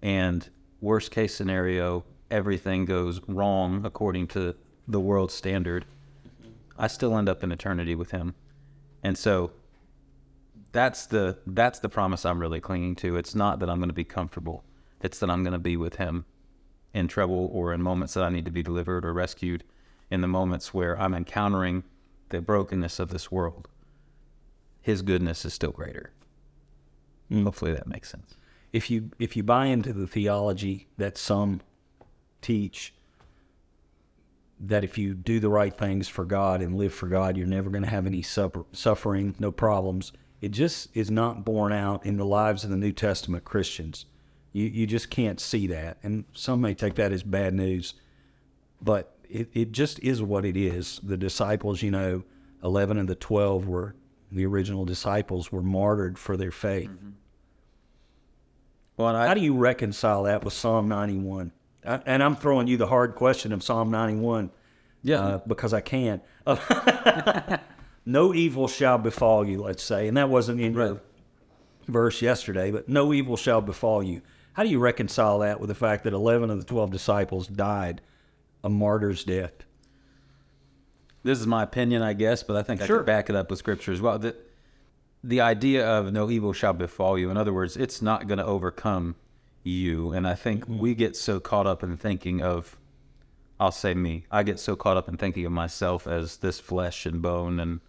And 0.00 0.48
worst 0.80 1.10
case 1.10 1.34
scenario, 1.34 2.04
everything 2.30 2.84
goes 2.84 3.20
wrong 3.26 3.84
according 3.84 4.28
to 4.28 4.54
the 4.86 5.00
world 5.00 5.32
standard. 5.32 5.84
I 6.78 6.86
still 6.86 7.16
end 7.18 7.28
up 7.28 7.42
in 7.42 7.50
eternity 7.50 7.96
with 7.96 8.12
him. 8.12 8.34
And 9.02 9.18
so 9.18 9.50
that's 10.70 11.06
the 11.06 11.38
that's 11.46 11.80
the 11.80 11.88
promise 11.88 12.24
I'm 12.24 12.38
really 12.38 12.60
clinging 12.60 12.94
to. 12.96 13.16
It's 13.16 13.34
not 13.34 13.58
that 13.58 13.68
I'm 13.68 13.78
going 13.78 13.88
to 13.88 13.94
be 13.94 14.04
comfortable. 14.04 14.64
It's 15.00 15.18
that 15.18 15.28
I'm 15.28 15.42
going 15.42 15.52
to 15.52 15.58
be 15.58 15.76
with 15.76 15.96
him 15.96 16.24
in 16.94 17.08
trouble 17.08 17.50
or 17.52 17.72
in 17.72 17.82
moments 17.82 18.14
that 18.14 18.24
I 18.24 18.30
need 18.30 18.44
to 18.44 18.50
be 18.50 18.62
delivered 18.62 19.04
or 19.04 19.12
rescued, 19.12 19.64
in 20.10 20.20
the 20.20 20.28
moments 20.28 20.74
where 20.74 20.98
I'm 21.00 21.14
encountering 21.14 21.84
the 22.28 22.40
brokenness 22.40 22.98
of 22.98 23.10
this 23.10 23.30
world. 23.30 23.68
His 24.80 25.02
goodness 25.02 25.44
is 25.44 25.54
still 25.54 25.70
greater. 25.70 26.12
Mm. 27.30 27.44
Hopefully 27.44 27.72
that 27.72 27.86
makes 27.86 28.10
sense. 28.10 28.36
If 28.72 28.90
you 28.90 29.10
if 29.18 29.36
you 29.36 29.42
buy 29.42 29.66
into 29.66 29.92
the 29.92 30.06
theology 30.06 30.88
that 30.96 31.16
some 31.16 31.60
teach 32.40 32.94
that 34.62 34.84
if 34.84 34.96
you 34.96 35.14
do 35.14 35.40
the 35.40 35.48
right 35.48 35.76
things 35.76 36.08
for 36.08 36.24
God 36.24 36.62
and 36.62 36.76
live 36.76 36.94
for 36.94 37.08
God, 37.08 37.36
you're 37.36 37.46
never 37.46 37.68
going 37.68 37.82
to 37.82 37.90
have 37.90 38.06
any 38.06 38.22
suffer, 38.22 38.64
suffering, 38.72 39.34
no 39.40 39.50
problems. 39.50 40.12
It 40.40 40.50
just 40.50 40.88
is 40.96 41.10
not 41.10 41.44
borne 41.44 41.72
out 41.72 42.06
in 42.06 42.16
the 42.16 42.24
lives 42.24 42.62
of 42.62 42.70
the 42.70 42.76
New 42.76 42.92
Testament 42.92 43.44
Christians. 43.44 44.06
You 44.52 44.66
you 44.66 44.86
just 44.86 45.10
can't 45.10 45.40
see 45.40 45.66
that, 45.68 45.98
and 46.02 46.24
some 46.32 46.60
may 46.60 46.74
take 46.74 46.94
that 46.96 47.12
as 47.12 47.22
bad 47.22 47.54
news, 47.54 47.94
but 48.80 49.16
it, 49.28 49.48
it 49.54 49.72
just 49.72 49.98
is 50.00 50.22
what 50.22 50.44
it 50.44 50.56
is. 50.56 51.00
The 51.02 51.16
disciples, 51.16 51.82
you 51.82 51.90
know, 51.90 52.22
eleven 52.62 52.98
of 52.98 53.06
the 53.06 53.14
twelve 53.14 53.66
were 53.66 53.94
the 54.30 54.46
original 54.46 54.84
disciples 54.84 55.52
were 55.52 55.62
martyred 55.62 56.18
for 56.18 56.36
their 56.36 56.50
faith. 56.50 56.90
Well, 58.96 59.14
I, 59.14 59.26
How 59.26 59.34
do 59.34 59.40
you 59.40 59.54
reconcile 59.54 60.24
that 60.24 60.44
with 60.44 60.54
Psalm 60.54 60.88
91? 60.88 61.52
Uh, 61.84 61.98
and 62.06 62.22
I'm 62.22 62.36
throwing 62.36 62.66
you 62.66 62.76
the 62.76 62.86
hard 62.86 63.14
question 63.14 63.52
of 63.52 63.62
Psalm 63.62 63.90
91 63.90 64.50
yeah, 65.02 65.20
uh, 65.20 65.40
because 65.46 65.74
I 65.74 65.80
can. 65.80 66.20
no 68.06 68.32
evil 68.32 68.68
shall 68.68 68.98
befall 68.98 69.46
you, 69.46 69.60
let's 69.62 69.82
say. 69.82 70.08
And 70.08 70.16
that 70.16 70.28
wasn't 70.28 70.60
in 70.60 70.74
your 70.74 71.00
verse 71.88 72.22
yesterday, 72.22 72.70
but 72.70 72.88
no 72.88 73.12
evil 73.12 73.36
shall 73.36 73.60
befall 73.60 74.02
you. 74.02 74.22
How 74.54 74.62
do 74.62 74.68
you 74.68 74.78
reconcile 74.78 75.38
that 75.40 75.60
with 75.60 75.68
the 75.68 75.74
fact 75.74 76.04
that 76.04 76.12
11 76.12 76.50
of 76.50 76.58
the 76.58 76.64
12 76.64 76.90
disciples 76.90 77.46
died 77.46 78.00
a 78.62 78.68
martyr's 78.68 79.24
death? 79.24 79.64
this 81.22 81.38
is 81.38 81.46
my 81.46 81.62
opinion, 81.62 82.02
I 82.02 82.12
guess, 82.14 82.42
but 82.42 82.56
I 82.56 82.62
think 82.62 82.82
I 82.82 82.86
Sure. 82.86 82.98
could 82.98 83.06
back 83.06 83.30
it 83.30 83.36
up 83.36 83.50
with 83.50 83.58
scripture 83.58 83.92
as 83.92 84.00
well. 84.00 84.18
The, 84.18 84.36
the 85.22 85.40
idea 85.40 85.86
of 85.86 86.12
no 86.12 86.30
evil 86.30 86.52
shall 86.52 86.72
befall 86.72 87.18
you, 87.18 87.30
in 87.30 87.36
other 87.36 87.52
words, 87.52 87.76
it's 87.76 88.02
not 88.02 88.26
going 88.26 88.38
to 88.38 88.44
overcome 88.44 89.14
you. 89.62 90.12
And 90.12 90.26
I 90.26 90.34
think 90.34 90.64
mm-hmm. 90.64 90.78
we 90.78 90.94
get 90.94 91.16
so 91.16 91.38
caught 91.38 91.66
up 91.66 91.82
in 91.82 91.96
thinking 91.96 92.42
of, 92.42 92.76
I'll 93.60 93.70
say 93.70 93.94
me, 93.94 94.24
I 94.30 94.42
get 94.42 94.58
so 94.58 94.74
caught 94.74 94.96
up 94.96 95.08
in 95.08 95.16
thinking 95.16 95.46
of 95.46 95.52
myself 95.52 96.06
as 96.06 96.38
this 96.38 96.58
flesh 96.58 97.06
and 97.06 97.22
bone 97.22 97.60
and 97.60 97.80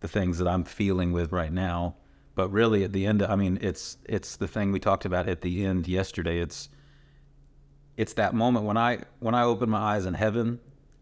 the 0.00 0.08
things 0.08 0.38
that 0.38 0.48
I'm 0.48 0.64
feeling 0.64 1.12
with 1.12 1.32
right 1.32 1.52
now. 1.52 1.96
But 2.38 2.52
really, 2.52 2.84
at 2.84 2.92
the 2.92 3.04
end, 3.04 3.20
I 3.20 3.34
mean, 3.34 3.58
it's 3.60 3.96
it's 4.04 4.36
the 4.36 4.46
thing 4.46 4.70
we 4.70 4.78
talked 4.78 5.04
about 5.04 5.28
at 5.28 5.40
the 5.40 5.66
end 5.66 5.88
yesterday. 5.88 6.38
It's 6.38 6.68
it's 7.96 8.12
that 8.12 8.32
moment 8.32 8.64
when 8.64 8.76
I 8.76 9.00
when 9.18 9.34
I 9.34 9.42
open 9.42 9.68
my 9.68 9.80
eyes 9.80 10.06
in 10.06 10.14
heaven. 10.14 10.60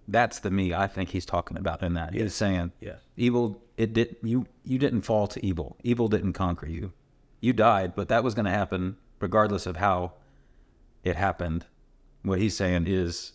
That's 0.09 0.38
the 0.38 0.50
me 0.50 0.73
I 0.73 0.87
think 0.87 1.11
he's 1.11 1.26
talking 1.26 1.59
about 1.59 1.83
in 1.83 1.93
that. 1.93 2.14
He's 2.14 2.33
saying, 2.33 2.73
Yes. 2.81 3.00
evil 3.19 3.61
it 3.76 3.93
did 3.93 4.16
you 4.23 4.47
you 4.64 4.78
didn't 4.78 5.02
fall 5.02 5.26
to 5.26 5.45
evil. 5.45 5.76
Evil 5.83 6.09
didn't 6.09 6.33
conquer 6.33 6.69
you. 6.69 6.95
You 7.43 7.52
died, 7.52 7.95
but 7.95 8.09
that 8.09 8.25
was 8.25 8.33
going 8.33 8.47
to 8.47 8.50
happen 8.50 8.97
regardless 9.21 9.66
of 9.66 9.76
how 9.76 10.14
it 11.05 11.16
happened. 11.16 11.66
What 12.23 12.38
he's 12.38 12.57
saying 12.57 12.87
is, 12.87 13.35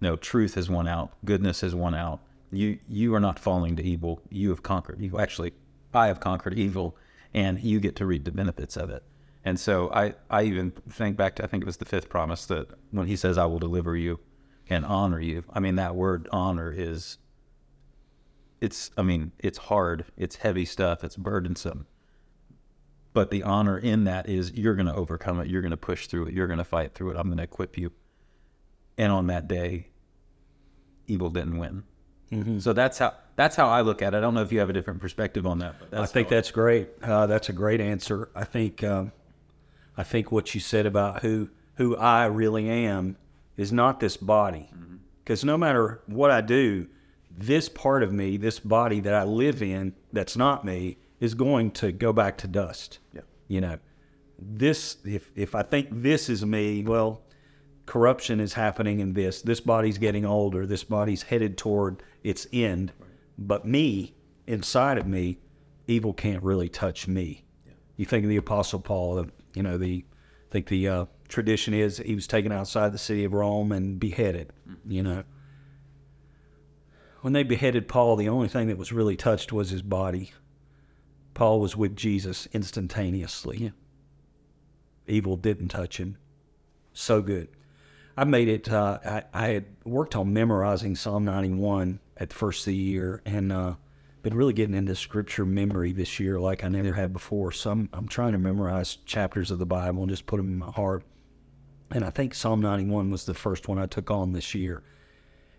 no, 0.00 0.14
truth 0.14 0.54
has 0.54 0.70
won 0.70 0.86
out. 0.86 1.14
Goodness 1.24 1.62
has 1.62 1.74
won 1.74 1.96
out. 1.96 2.20
You 2.52 2.78
you 2.88 3.12
are 3.12 3.20
not 3.28 3.40
falling 3.40 3.74
to 3.74 3.82
evil. 3.82 4.22
You 4.30 4.50
have 4.50 4.62
conquered. 4.62 5.00
You 5.00 5.18
actually, 5.18 5.52
I 5.92 6.06
have 6.06 6.20
conquered 6.20 6.54
evil, 6.56 6.96
and 7.34 7.60
you 7.62 7.80
get 7.80 7.96
to 7.96 8.06
reap 8.06 8.24
the 8.24 8.32
benefits 8.32 8.76
of 8.76 8.90
it. 8.90 9.02
And 9.44 9.58
so 9.58 9.90
I 9.92 10.14
I 10.28 10.42
even 10.42 10.72
think 10.88 11.16
back 11.16 11.36
to 11.36 11.44
I 11.44 11.46
think 11.46 11.62
it 11.62 11.66
was 11.66 11.78
the 11.78 11.84
fifth 11.84 12.08
promise 12.08 12.46
that 12.46 12.68
when 12.90 13.06
he 13.06 13.16
says 13.16 13.38
I 13.38 13.46
will 13.46 13.58
deliver 13.58 13.96
you 13.96 14.20
and 14.68 14.84
honor 14.84 15.20
you. 15.20 15.44
I 15.52 15.60
mean 15.60 15.76
that 15.76 15.94
word 15.94 16.28
honor 16.30 16.72
is 16.72 17.18
it's 18.60 18.90
I 18.96 19.02
mean 19.02 19.32
it's 19.38 19.58
hard. 19.58 20.04
It's 20.16 20.36
heavy 20.36 20.64
stuff. 20.64 21.02
It's 21.02 21.16
burdensome. 21.16 21.86
But 23.12 23.30
the 23.30 23.42
honor 23.42 23.78
in 23.78 24.04
that 24.04 24.28
is 24.28 24.52
you're 24.52 24.76
going 24.76 24.86
to 24.86 24.94
overcome 24.94 25.40
it. 25.40 25.48
You're 25.48 25.62
going 25.62 25.72
to 25.72 25.76
push 25.76 26.06
through 26.06 26.26
it. 26.26 26.34
You're 26.34 26.46
going 26.46 26.58
to 26.58 26.64
fight 26.64 26.94
through 26.94 27.10
it. 27.10 27.16
I'm 27.16 27.26
going 27.26 27.38
to 27.38 27.44
equip 27.44 27.76
you. 27.76 27.90
And 28.96 29.10
on 29.10 29.26
that 29.26 29.48
day, 29.48 29.88
evil 31.08 31.28
didn't 31.30 31.58
win. 31.58 31.82
So 32.60 32.72
that's 32.72 32.98
how 32.98 33.14
that's 33.34 33.56
how 33.56 33.68
I 33.68 33.80
look 33.80 34.02
at 34.02 34.14
it. 34.14 34.18
I 34.18 34.20
don't 34.20 34.34
know 34.34 34.42
if 34.42 34.52
you 34.52 34.60
have 34.60 34.70
a 34.70 34.72
different 34.72 35.00
perspective 35.00 35.46
on 35.46 35.58
that. 35.58 35.74
But 35.90 36.00
I 36.00 36.06
think 36.06 36.28
that's 36.28 36.52
great. 36.52 36.88
Uh, 37.02 37.26
that's 37.26 37.48
a 37.48 37.52
great 37.52 37.80
answer. 37.80 38.28
I 38.34 38.44
think 38.44 38.84
um, 38.84 39.10
I 39.96 40.04
think 40.04 40.30
what 40.30 40.54
you 40.54 40.60
said 40.60 40.86
about 40.86 41.22
who 41.22 41.48
who 41.74 41.96
I 41.96 42.26
really 42.26 42.68
am 42.68 43.16
is 43.56 43.72
not 43.72 43.98
this 43.98 44.16
body, 44.16 44.70
because 45.24 45.44
no 45.44 45.58
matter 45.58 46.02
what 46.06 46.30
I 46.30 46.40
do, 46.40 46.86
this 47.36 47.68
part 47.68 48.02
of 48.02 48.12
me, 48.12 48.36
this 48.36 48.60
body 48.60 49.00
that 49.00 49.14
I 49.14 49.24
live 49.24 49.62
in, 49.62 49.94
that's 50.12 50.36
not 50.36 50.64
me, 50.64 50.98
is 51.18 51.34
going 51.34 51.72
to 51.72 51.90
go 51.90 52.12
back 52.12 52.38
to 52.38 52.46
dust. 52.46 53.00
Yeah. 53.12 53.22
You 53.48 53.60
know, 53.60 53.78
this 54.38 54.98
if 55.04 55.30
if 55.34 55.56
I 55.56 55.62
think 55.62 55.88
this 55.90 56.28
is 56.28 56.46
me, 56.46 56.84
well, 56.84 57.22
corruption 57.86 58.40
is 58.40 58.54
happening 58.54 59.00
in 59.00 59.14
this. 59.14 59.42
This 59.42 59.60
body's 59.60 59.98
getting 59.98 60.24
older. 60.24 60.66
This 60.66 60.84
body's 60.84 61.22
headed 61.22 61.58
toward 61.58 62.02
its 62.22 62.46
end. 62.52 62.92
But 63.38 63.66
me, 63.66 64.14
inside 64.46 64.98
of 64.98 65.06
me, 65.06 65.38
evil 65.86 66.12
can't 66.12 66.42
really 66.42 66.68
touch 66.68 67.08
me. 67.08 67.44
You 67.96 68.06
think 68.06 68.24
of 68.24 68.30
the 68.30 68.36
Apostle 68.36 68.80
Paul. 68.80 69.26
You 69.54 69.62
know, 69.62 69.76
the 69.76 70.04
I 70.48 70.52
think 70.52 70.68
the 70.68 70.88
uh, 70.88 71.04
tradition 71.28 71.74
is 71.74 71.98
he 71.98 72.14
was 72.14 72.26
taken 72.26 72.52
outside 72.52 72.92
the 72.92 72.98
city 72.98 73.24
of 73.24 73.32
Rome 73.32 73.72
and 73.72 74.00
beheaded. 74.00 74.52
You 74.86 75.02
know, 75.02 75.24
when 77.20 77.32
they 77.32 77.42
beheaded 77.42 77.88
Paul, 77.88 78.16
the 78.16 78.28
only 78.28 78.48
thing 78.48 78.68
that 78.68 78.78
was 78.78 78.92
really 78.92 79.16
touched 79.16 79.52
was 79.52 79.70
his 79.70 79.82
body. 79.82 80.32
Paul 81.34 81.60
was 81.60 81.76
with 81.76 81.96
Jesus 81.96 82.48
instantaneously. 82.52 83.58
Yeah. 83.58 83.70
Evil 85.06 85.36
didn't 85.36 85.68
touch 85.68 85.98
him. 85.98 86.16
So 86.92 87.22
good. 87.22 87.48
I 88.20 88.24
made 88.24 88.48
it. 88.48 88.70
Uh, 88.70 88.98
I, 89.02 89.22
I 89.32 89.48
had 89.48 89.64
worked 89.82 90.14
on 90.14 90.34
memorizing 90.34 90.94
Psalm 90.94 91.24
91 91.24 92.00
at 92.18 92.28
the 92.28 92.34
first 92.34 92.60
of 92.60 92.66
the 92.66 92.76
year, 92.76 93.22
and 93.24 93.50
uh, 93.50 93.76
been 94.20 94.34
really 94.34 94.52
getting 94.52 94.74
into 94.74 94.94
scripture 94.94 95.46
memory 95.46 95.92
this 95.92 96.20
year 96.20 96.38
like 96.38 96.62
I 96.62 96.68
never 96.68 96.92
had 96.92 97.14
before. 97.14 97.50
So 97.50 97.70
I'm, 97.70 97.88
I'm 97.94 98.06
trying 98.06 98.32
to 98.32 98.38
memorize 98.38 98.96
chapters 99.06 99.50
of 99.50 99.58
the 99.58 99.64
Bible 99.64 100.02
and 100.02 100.10
just 100.10 100.26
put 100.26 100.36
them 100.36 100.48
in 100.48 100.58
my 100.58 100.70
heart. 100.70 101.02
And 101.92 102.04
I 102.04 102.10
think 102.10 102.34
Psalm 102.34 102.60
91 102.60 103.10
was 103.10 103.24
the 103.24 103.32
first 103.32 103.68
one 103.68 103.78
I 103.78 103.86
took 103.86 104.10
on 104.10 104.34
this 104.34 104.54
year. 104.54 104.82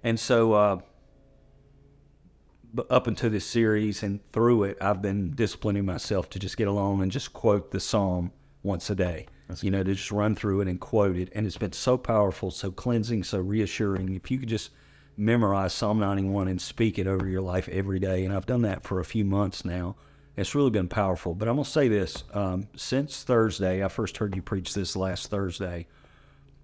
And 0.04 0.20
so, 0.20 0.54
uh, 0.54 0.80
up 2.92 3.08
into 3.08 3.28
this 3.28 3.44
series 3.44 4.04
and 4.04 4.20
through 4.34 4.66
it, 4.66 4.78
I've 4.80 5.02
been 5.02 5.34
disciplining 5.34 5.88
myself 5.88 6.30
to 6.30 6.38
just 6.38 6.58
get 6.58 6.68
along 6.68 7.02
and 7.02 7.12
just 7.12 7.34
quote 7.34 7.72
the 7.72 7.80
psalm 7.80 8.32
once 8.62 8.88
a 8.92 8.96
day. 8.96 9.26
You 9.62 9.72
know, 9.72 9.84
to 9.84 9.94
just 9.94 10.12
run 10.12 10.36
through 10.36 10.62
it 10.62 10.68
and 10.68 10.80
quote 10.80 11.16
it. 11.16 11.30
And 11.34 11.46
it's 11.46 11.58
been 11.58 11.74
so 11.74 11.98
powerful, 11.98 12.52
so 12.52 12.72
cleansing, 12.72 13.24
so 13.24 13.40
reassuring. 13.40 14.16
If 14.16 14.32
you 14.32 14.40
could 14.40 14.50
just 14.50 14.72
memorize 15.18 15.74
Psalm 15.74 16.00
91 16.00 16.48
and 16.48 16.62
speak 16.62 16.98
it 16.98 17.08
over 17.08 17.28
your 17.28 17.42
life 17.42 17.68
every 17.70 18.00
day, 18.00 18.26
and 18.26 18.34
I've 18.34 18.46
done 18.46 18.62
that 18.64 18.84
for 18.84 19.00
a 19.00 19.06
few 19.06 19.26
months 19.26 19.66
now, 19.66 19.96
it's 20.38 20.56
really 20.56 20.70
been 20.70 20.88
powerful. 20.88 21.36
But 21.36 21.48
I'm 21.48 21.56
going 21.56 21.66
to 21.66 21.70
say 21.70 21.88
this 21.88 22.24
um, 22.34 22.68
since 22.76 23.24
Thursday, 23.24 23.84
I 23.84 23.88
first 23.88 24.18
heard 24.18 24.36
you 24.36 24.42
preach 24.42 24.74
this 24.74 24.96
last 24.96 25.28
Thursday 25.28 25.88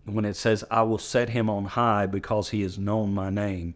when 0.05 0.25
it 0.25 0.35
says, 0.35 0.63
I 0.71 0.83
will 0.83 0.97
set 0.97 1.29
him 1.29 1.49
on 1.49 1.65
high 1.65 2.05
because 2.05 2.49
he 2.49 2.61
has 2.61 2.77
known 2.77 3.13
my 3.13 3.29
name. 3.29 3.75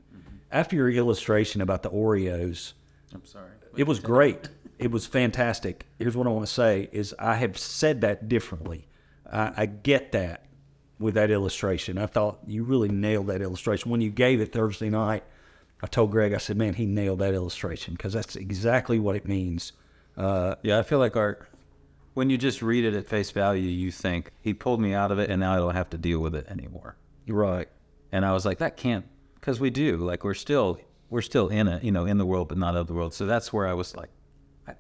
After 0.52 0.76
your 0.76 0.90
illustration 0.90 1.62
about 1.62 1.84
the 1.84 1.90
Oreos, 1.90 2.74
I'm 3.14 3.26
sorry. 3.26 3.52
it 3.76 3.88
was 3.88 4.00
great. 4.00 4.50
It 4.80 4.92
was 4.92 5.06
fantastic. 5.06 5.86
Here's 6.00 6.18
what 6.18 6.28
I 6.28 6.32
want 6.32 6.46
to 6.46 6.52
say 6.52 6.90
is 6.92 7.14
I 7.20 7.36
have 7.36 7.58
said 7.58 8.02
that 8.02 8.28
differently. 8.28 8.88
I, 9.32 9.54
I 9.58 9.66
get 9.66 10.12
that 10.12 10.46
with 11.00 11.16
that 11.16 11.32
illustration. 11.32 11.98
I 11.98 12.06
thought 12.06 12.40
you 12.46 12.64
really 12.64 12.90
nailed 12.90 13.28
that 13.28 13.42
illustration. 13.42 13.90
When 13.92 14.02
you 14.02 14.10
gave 14.12 14.42
it 14.42 14.52
Thursday 14.52 14.90
night, 14.90 15.24
I 15.82 15.88
told 15.88 16.12
Greg, 16.12 16.34
I 16.34 16.38
said, 16.38 16.58
man, 16.58 16.76
he 16.76 16.86
nailed 16.86 17.20
that 17.20 17.34
illustration 17.34 17.96
because 17.96 18.14
that's 18.14 18.36
exactly 18.36 19.00
what 19.00 19.16
it 19.16 19.28
means. 19.28 19.74
Uh, 20.16 20.56
Yeah, 20.62 20.78
I 20.78 20.84
feel 20.84 21.00
like 21.00 21.16
our 21.16 21.48
when 22.14 22.30
you 22.30 22.38
just 22.38 22.62
read 22.62 22.84
it 22.84 22.94
at 22.94 23.08
face 23.08 23.32
value, 23.32 23.70
you 23.70 23.90
think 23.90 24.32
he 24.42 24.54
pulled 24.54 24.82
me 24.82 24.94
out 24.94 25.12
of 25.12 25.20
it, 25.20 25.30
and 25.30 25.40
now 25.40 25.54
I 25.54 25.58
don't 25.58 25.74
have 25.74 25.90
to 25.92 25.98
deal 25.98 26.20
with 26.20 26.36
it 26.36 26.46
anymore. 26.50 26.98
right. 27.28 27.70
And 28.12 28.26
I 28.26 28.34
was 28.34 28.46
like, 28.46 28.58
that 28.58 28.76
can't, 28.76 29.06
because 29.36 29.62
we 29.62 29.70
do. 29.70 29.96
Like 29.96 30.26
we're 30.26 30.34
still 30.34 30.78
we're 31.10 31.22
still 31.22 31.48
in 31.48 31.68
it, 31.68 31.84
you 31.84 31.92
know, 31.92 32.06
in 32.06 32.18
the 32.18 32.26
world, 32.26 32.50
but 32.50 32.58
not 32.58 32.76
of 32.76 32.88
the 32.88 32.94
world. 32.94 33.14
So 33.14 33.26
that's 33.26 33.54
where 33.54 33.68
I 33.68 33.74
was 33.74 33.96
like, 33.96 34.10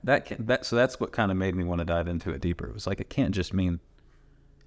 that 0.03 0.25
can 0.25 0.45
that. 0.47 0.65
So 0.65 0.75
that's 0.75 0.99
what 0.99 1.13
kind 1.13 1.31
of 1.31 1.37
made 1.37 1.55
me 1.55 1.63
want 1.63 1.79
to 1.79 1.85
dive 1.85 2.07
into 2.07 2.31
it 2.31 2.41
deeper. 2.41 2.67
It 2.67 2.73
was 2.73 2.87
like 2.87 2.99
it 2.99 3.09
can't 3.09 3.33
just 3.33 3.53
mean 3.53 3.79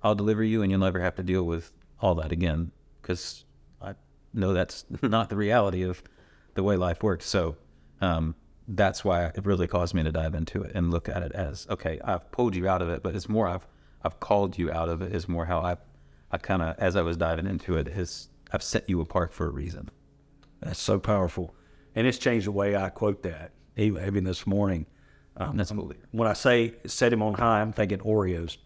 I'll 0.05 0.15
deliver 0.15 0.45
you, 0.45 0.63
and 0.63 0.71
you'll 0.71 0.81
never 0.81 1.01
have 1.01 1.17
to 1.17 1.23
deal 1.23 1.45
with 1.45 1.73
all 2.01 2.15
that 2.17 2.31
again, 2.31 2.71
because 3.01 3.45
I 3.83 3.95
know 4.33 4.53
that's 4.53 4.85
not 5.03 5.31
the 5.31 5.37
reality 5.37 5.83
of 5.83 6.03
the 6.55 6.63
way 6.63 6.77
life 6.77 7.03
works. 7.03 7.27
So 7.27 7.57
um, 8.01 8.37
that's 8.69 9.05
why 9.05 9.27
it 9.27 9.45
really 9.45 9.67
caused 9.67 9.95
me 9.95 10.03
to 10.03 10.13
dive 10.13 10.35
into 10.35 10.63
it 10.63 10.73
and 10.75 10.91
look 10.91 11.09
at 11.09 11.23
it 11.23 11.33
as 11.33 11.67
okay, 11.71 12.01
I've 12.05 12.31
pulled 12.31 12.55
you 12.55 12.69
out 12.69 12.83
of 12.83 12.89
it, 12.89 13.03
but 13.03 13.15
it's 13.17 13.29
more 13.29 13.49
I've 13.49 13.67
I've 14.03 14.21
called 14.21 14.59
you 14.59 14.71
out 14.71 14.89
of 14.89 15.03
it. 15.03 15.15
Is 15.15 15.29
more 15.29 15.47
how 15.47 15.61
I 15.61 15.77
I 16.31 16.39
kind 16.39 16.63
of 16.63 16.79
as 16.79 16.97
I 16.97 17.03
was 17.03 17.17
diving 17.17 17.47
into 17.47 17.77
it 17.77 17.89
is 17.89 18.29
I've 18.53 18.63
set 18.63 18.89
you 18.89 19.01
apart 19.01 19.33
for 19.33 19.47
a 19.47 19.51
reason. 19.51 19.91
That's 20.61 20.81
so 20.81 20.99
powerful. 20.99 21.55
And 21.95 22.07
it's 22.07 22.19
changed 22.19 22.47
the 22.47 22.53
way 22.53 22.77
I 22.77 22.89
quote 22.89 23.23
that, 23.23 23.53
even 23.77 24.05
even 24.07 24.25
this 24.25 24.47
morning. 24.47 24.87
Um, 25.37 25.57
That's 25.57 25.73
cool. 25.73 25.93
when 26.13 26.29
I 26.29 26.33
say 26.33 26.75
set 26.87 27.13
him 27.13 27.23
on 27.23 27.35
high, 27.35 27.61
I'm 27.61 27.73
thinking 27.73 27.99
Oreos. 27.99 28.57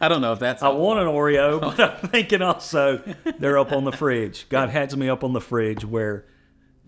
I 0.00 0.08
don't 0.08 0.20
know 0.20 0.32
if 0.32 0.38
that's 0.38 0.62
I 0.62 0.68
want 0.68 1.00
an 1.00 1.06
Oreo, 1.06 1.60
but 1.76 1.80
I'm 1.80 2.08
thinking 2.10 2.42
also 2.42 2.98
they're 3.38 3.58
up 3.58 3.72
on 3.72 3.84
the 3.84 3.92
fridge. 3.92 4.48
God 4.48 4.70
has 4.70 4.96
me 4.96 5.08
up 5.08 5.24
on 5.24 5.32
the 5.32 5.40
fridge 5.40 5.84
where 5.84 6.26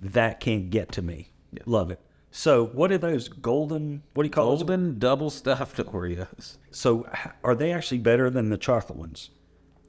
that 0.01 0.41
can't 0.41 0.71
get 0.71 0.93
to 0.93 1.03
me. 1.03 1.31
Yeah. 1.53 1.63
Love 1.67 1.91
it. 1.91 2.01
So, 2.31 2.67
what 2.67 2.93
are 2.93 2.99
those 2.99 3.29
golden? 3.29 4.03
What 4.13 4.25
do 4.25 4.27
you 4.27 4.31
call 4.31 4.51
those? 4.51 4.59
golden 4.59 4.99
double 4.99 5.31
stuffed 5.31 5.79
Oreos. 5.79 6.59
So, 6.71 7.09
are 7.43 7.55
they 7.55 7.73
actually 7.73 7.99
better 7.99 8.29
than 8.29 8.51
the 8.51 8.59
chocolate 8.59 8.99
ones? 8.99 9.31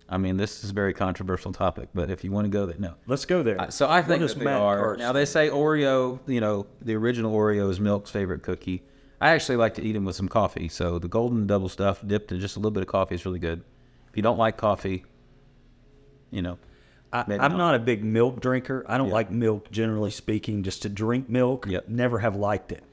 I 0.10 0.18
mean, 0.18 0.38
this 0.38 0.64
is 0.64 0.70
a 0.70 0.74
very 0.74 0.94
controversial 0.94 1.52
topic, 1.52 1.90
but 1.94 2.10
if 2.10 2.24
you 2.24 2.32
want 2.32 2.46
to 2.46 2.50
go 2.50 2.66
there, 2.66 2.78
no. 2.80 2.94
Let's 3.08 3.26
go 3.26 3.44
there. 3.44 3.60
Uh, 3.60 3.70
So 3.70 3.90
I 3.90 4.02
think 4.02 4.22
that 4.22 4.38
they 4.38 4.46
Matt 4.46 4.62
are. 4.62 4.78
Carr 4.80 4.98
Now 4.98 5.12
they 5.12 5.26
say 5.26 5.50
Oreo. 5.50 6.20
You 6.28 6.40
know, 6.40 6.68
the 6.82 6.96
original 6.96 7.34
Oreo 7.34 7.70
is 7.70 7.80
Milk's 7.82 8.12
favorite 8.12 8.44
cookie. 8.44 8.84
I 9.20 9.30
actually 9.32 9.56
like 9.58 9.74
to 9.76 9.82
eat 9.82 9.94
them 9.94 10.06
with 10.06 10.16
some 10.16 10.28
coffee. 10.30 10.68
So 10.68 11.00
the 11.00 11.08
golden 11.08 11.48
double 11.48 11.70
stuff 11.70 12.02
dipped 12.06 12.32
in 12.32 12.40
just 12.40 12.56
a 12.56 12.60
little 12.60 12.72
bit 12.72 12.82
of 12.82 12.88
coffee 12.88 13.16
is 13.16 13.26
really 13.26 13.40
good. 13.40 13.64
If 14.10 14.16
you 14.16 14.22
don't 14.24 14.38
like 14.38 14.58
coffee, 14.58 15.06
you 16.32 16.42
know, 16.42 16.58
I, 17.12 17.22
I'm 17.22 17.38
not. 17.38 17.58
not 17.58 17.76
a 17.76 17.80
big 17.80 18.04
milk 18.04 18.42
drinker. 18.42 18.86
I 18.88 18.98
don't 18.98 19.08
Yeah. 19.08 19.14
like 19.14 19.32
milk, 19.32 19.72
generally 19.72 20.12
speaking. 20.12 20.62
Just 20.64 20.82
to 20.84 20.90
drink 20.90 21.30
milk, 21.30 21.66
Yep. 21.68 21.88
never 21.90 22.20
have 22.20 22.36
liked 22.36 22.72
it. 22.72 22.84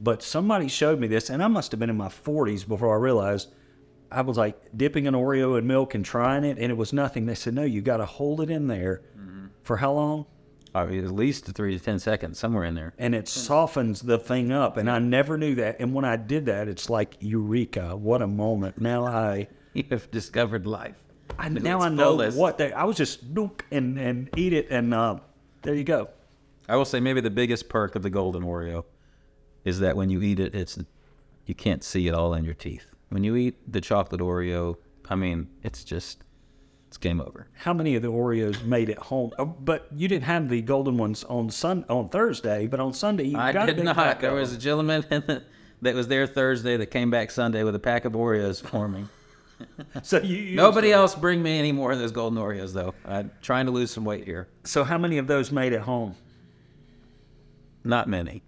But 0.00 0.22
somebody 0.22 0.68
showed 0.68 0.98
me 1.00 1.06
this, 1.06 1.28
and 1.28 1.42
I 1.42 1.48
must 1.48 1.70
have 1.72 1.78
been 1.80 1.90
in 1.90 1.96
my 1.96 2.08
40s 2.08 2.64
before 2.66 2.94
I 2.94 2.98
realized. 3.00 3.48
I 4.10 4.22
was 4.22 4.38
like 4.38 4.56
dipping 4.74 5.06
an 5.06 5.12
Oreo 5.14 5.58
in 5.58 5.66
milk 5.66 5.94
and 5.94 6.02
trying 6.04 6.44
it, 6.44 6.56
and 6.58 6.70
it 6.72 6.76
was 6.78 6.92
nothing. 6.94 7.26
They 7.26 7.34
said, 7.34 7.52
"No, 7.54 7.62
you 7.64 7.82
got 7.82 7.98
to 7.98 8.06
hold 8.06 8.40
it 8.40 8.48
in 8.48 8.68
there 8.68 9.02
Mm-hmm. 9.18 9.46
for 9.62 9.76
how 9.76 9.92
long?" 9.92 10.26
I 10.74 10.84
mean, 10.86 11.04
at 11.04 11.10
least 11.12 11.46
three 11.46 11.76
to 11.78 11.82
ten 11.84 11.98
seconds 11.98 12.38
somewhere 12.38 12.64
in 12.64 12.74
there. 12.74 12.92
and 12.98 13.14
it 13.14 13.28
softens 13.28 14.02
the 14.02 14.18
thing 14.18 14.52
up. 14.52 14.76
And 14.76 14.90
I 14.90 14.98
never 14.98 15.38
knew 15.38 15.54
that. 15.56 15.80
And 15.80 15.94
when 15.94 16.04
I 16.04 16.16
did 16.16 16.46
that, 16.46 16.68
it's 16.68 16.88
like 16.90 17.16
eureka! 17.20 17.96
What 17.96 18.22
a 18.22 18.26
moment! 18.26 18.80
Now 18.80 19.04
I, 19.04 19.48
You 19.74 19.84
have 19.90 20.10
discovered 20.10 20.66
life. 20.66 20.96
I 21.38 21.48
now 21.48 21.80
I 21.80 21.88
know 21.88 22.12
fullest. 22.16 22.38
what 22.38 22.58
they. 22.58 22.72
I 22.72 22.84
was 22.84 22.96
just 22.96 23.22
nook 23.24 23.64
and 23.70 23.98
and 23.98 24.28
eat 24.36 24.52
it, 24.52 24.68
and 24.70 24.92
uh, 24.94 25.18
there 25.62 25.74
you 25.74 25.84
go. 25.84 26.08
I 26.68 26.76
will 26.76 26.84
say 26.84 27.00
maybe 27.00 27.20
the 27.20 27.30
biggest 27.30 27.68
perk 27.68 27.94
of 27.96 28.02
the 28.02 28.10
golden 28.10 28.42
Oreo 28.42 28.84
is 29.64 29.80
that 29.80 29.96
when 29.96 30.10
you 30.10 30.20
eat 30.22 30.40
it, 30.40 30.54
it's 30.54 30.78
you 31.46 31.54
can't 31.54 31.82
see 31.84 32.08
it 32.08 32.14
all 32.14 32.34
in 32.34 32.44
your 32.44 32.54
teeth. 32.54 32.86
When 33.10 33.24
you 33.24 33.36
eat 33.36 33.56
the 33.72 33.80
chocolate 33.80 34.20
Oreo, 34.20 34.76
I 35.08 35.14
mean, 35.14 35.48
it's 35.62 35.82
just 35.84 36.24
it's 36.88 36.96
game 36.96 37.20
over. 37.20 37.46
How 37.54 37.74
many 37.74 37.94
of 37.96 38.02
the 38.02 38.10
Oreos 38.10 38.64
made 38.64 38.88
it 38.88 38.98
home? 38.98 39.30
Oh, 39.38 39.44
but 39.44 39.86
you 39.94 40.08
didn't 40.08 40.24
have 40.24 40.48
the 40.48 40.62
golden 40.62 40.96
ones 40.96 41.22
on 41.24 41.50
Sun 41.50 41.84
on 41.90 42.08
Thursday, 42.08 42.66
but 42.66 42.80
on 42.80 42.94
Sunday 42.94 43.24
you 43.24 43.38
I 43.38 43.52
got 43.52 43.64
a 43.64 43.66
did 43.66 43.76
big 43.76 43.84
not. 43.84 43.96
pack 43.96 44.20
There 44.20 44.32
was 44.32 44.54
a 44.54 44.58
gentleman 44.58 45.04
that 45.82 45.94
was 45.94 46.08
there 46.08 46.26
Thursday 46.26 46.78
that 46.78 46.86
came 46.86 47.10
back 47.10 47.30
Sunday 47.30 47.62
with 47.62 47.74
a 47.74 47.78
pack 47.78 48.06
of 48.06 48.14
Oreos 48.14 48.62
for 48.62 48.88
me. 48.88 49.04
So 50.02 50.18
you 50.22 50.56
Nobody 50.56 50.90
them. 50.90 51.00
else 51.00 51.14
bring 51.14 51.42
me 51.42 51.58
any 51.58 51.72
more 51.72 51.92
of 51.92 51.98
those 51.98 52.10
golden 52.12 52.38
Oreos 52.38 52.72
though. 52.72 52.94
I'm 53.04 53.30
trying 53.42 53.66
to 53.66 53.72
lose 53.72 53.90
some 53.90 54.04
weight 54.06 54.24
here. 54.24 54.48
So 54.64 54.82
how 54.82 54.96
many 54.96 55.18
of 55.18 55.26
those 55.26 55.52
made 55.52 55.74
it 55.74 55.80
home? 55.82 56.14
Not 57.84 58.08
many. 58.08 58.42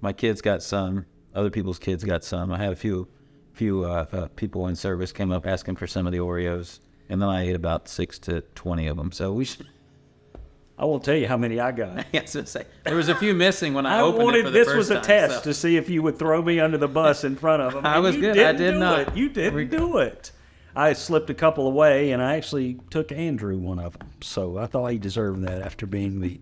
My 0.00 0.12
kids 0.12 0.40
got 0.40 0.62
some. 0.62 1.06
Other 1.34 1.50
people's 1.50 1.78
kids 1.78 2.02
got 2.02 2.24
some. 2.24 2.50
I 2.52 2.58
had 2.58 2.72
a 2.72 2.76
few, 2.76 3.08
few 3.52 3.84
uh, 3.84 4.06
uh, 4.12 4.28
people 4.34 4.66
in 4.66 4.74
service 4.76 5.12
came 5.12 5.30
up 5.30 5.46
asking 5.46 5.76
for 5.76 5.86
some 5.86 6.06
of 6.06 6.12
the 6.12 6.18
Oreos, 6.18 6.80
and 7.12 7.22
then 7.22 7.28
I 7.28 7.46
ate 7.48 7.54
about 7.54 7.88
six 7.88 8.18
to 8.20 8.40
twenty 8.54 8.86
of 8.86 8.96
them. 8.96 9.12
So 9.12 9.32
we 9.32 9.44
should. 9.44 9.66
I 10.78 10.84
won't 10.84 11.04
tell 11.04 11.14
you 11.14 11.28
how 11.28 11.36
many 11.36 11.60
I 11.60 11.70
got. 11.70 12.06
I 12.14 12.20
was 12.20 12.50
say 12.50 12.64
there 12.84 12.96
was 12.96 13.08
a 13.08 13.14
few 13.14 13.34
missing 13.34 13.74
when 13.74 13.86
I, 13.86 13.98
I 13.98 14.00
opened 14.00 14.24
wanted 14.24 14.38
it 14.40 14.44
for 14.44 14.50
the 14.50 14.58
this 14.58 14.74
was 14.74 14.90
a 14.90 14.94
time, 14.94 15.04
test 15.04 15.34
so- 15.36 15.42
to 15.42 15.54
see 15.54 15.76
if 15.76 15.88
you 15.88 16.02
would 16.02 16.18
throw 16.18 16.42
me 16.42 16.58
under 16.58 16.78
the 16.78 16.88
bus 16.88 17.22
in 17.24 17.36
front 17.36 17.62
of 17.62 17.74
them. 17.74 17.86
I 17.86 17.98
was 18.00 18.16
good. 18.16 18.38
I 18.38 18.52
did 18.52 18.76
not. 18.76 19.08
It. 19.08 19.16
You 19.16 19.28
didn't 19.28 19.54
We- 19.54 19.64
do 19.66 19.98
it. 19.98 20.32
I 20.74 20.94
slipped 20.94 21.28
a 21.28 21.34
couple 21.34 21.66
away, 21.66 22.12
and 22.12 22.22
I 22.22 22.36
actually 22.36 22.80
took 22.88 23.12
Andrew 23.12 23.58
one 23.58 23.78
of 23.78 23.98
them. 23.98 24.08
So 24.22 24.56
I 24.56 24.64
thought 24.64 24.86
he 24.86 24.96
deserved 24.98 25.42
that 25.42 25.60
after 25.60 25.84
being 25.86 26.20
the 26.20 26.40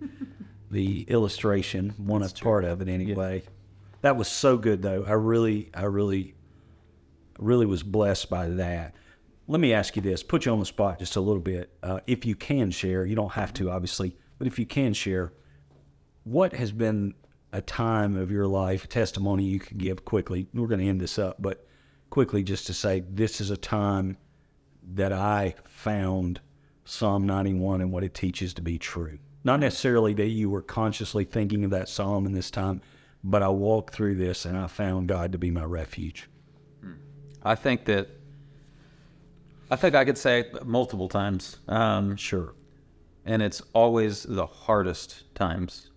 the 0.71 1.03
illustration, 1.03 1.95
one 1.97 2.23
of 2.23 2.33
part 2.39 2.65
of 2.65 2.81
it 2.81 2.89
anyway. 2.89 3.43
That 4.03 4.17
was 4.17 4.29
so 4.29 4.57
good, 4.57 4.83
though. 4.83 5.05
I 5.05 5.13
really, 5.13 5.69
I 5.75 5.83
really, 5.83 6.35
really 7.39 7.67
was 7.67 7.83
blessed 7.83 8.31
by 8.31 8.49
that. 8.51 8.95
Let 9.51 9.59
me 9.59 9.73
ask 9.73 9.97
you 9.97 10.03
this: 10.03 10.23
put 10.23 10.47
you 10.47 10.53
on 10.53 10.61
the 10.61 10.65
spot 10.65 11.01
just 11.01 11.17
a 11.17 11.21
little 11.21 11.43
bit. 11.43 11.73
Uh, 11.83 11.99
if 12.07 12.25
you 12.25 12.37
can 12.37 12.71
share, 12.71 13.05
you 13.05 13.17
don't 13.17 13.33
have 13.33 13.53
to, 13.55 13.69
obviously, 13.69 14.17
but 14.39 14.47
if 14.47 14.61
you 14.61 14.65
can 14.65 14.93
share, 14.93 15.33
what 16.23 16.53
has 16.53 16.71
been 16.71 17.15
a 17.53 17.61
time 17.61 18.15
of 18.15 18.31
your 18.31 18.47
life, 18.47 18.89
testimony 18.89 19.43
you 19.43 19.59
could 19.59 19.79
give 19.79 20.05
quickly? 20.05 20.47
We're 20.55 20.69
going 20.69 20.79
to 20.79 20.87
end 20.87 21.01
this 21.01 21.19
up, 21.19 21.43
but 21.43 21.67
quickly 22.11 22.45
just 22.45 22.69
to 22.69 22.73
say 22.73 23.01
this 23.01 23.41
is 23.41 23.51
a 23.51 23.57
time 23.57 24.19
that 24.95 25.13
I 25.13 25.57
found 25.65 26.41
Psalm 26.85 27.27
91 27.27 27.81
and 27.81 27.91
what 27.91 28.05
it 28.05 28.15
teaches 28.15 28.55
to 28.55 28.63
be 28.63 28.79
true. 28.79 29.19
Not 29.43 29.59
necessarily 29.59 30.15
that 30.15 30.29
you 30.29 30.49
were 30.49 30.63
consciously 30.63 31.25
thinking 31.25 31.65
of 31.65 31.71
that 31.73 31.89
psalm 31.89 32.25
in 32.25 32.35
this 32.35 32.53
time, 32.53 32.83
but 33.25 33.43
I 33.43 33.49
walked 33.49 33.93
through 33.93 34.15
this 34.15 34.45
and 34.45 34.57
I 34.57 34.69
found 34.69 35.09
God 35.09 35.33
to 35.33 35.39
be 35.39 35.51
my 35.51 35.65
refuge. 35.65 36.29
I 37.43 37.57
think 37.57 37.87
that 37.87 38.20
I 39.71 39.77
think 39.77 39.95
I 39.95 40.05
could 40.05 40.19
say 40.19 40.41
it 40.41 40.67
multiple 40.67 41.09
times. 41.09 41.59
Um, 41.69 42.17
Sure. 42.17 42.55
and 43.25 43.43
it's 43.43 43.63
always 43.73 44.25
the 44.25 44.47
hardest 44.47 45.33
times. 45.35 45.91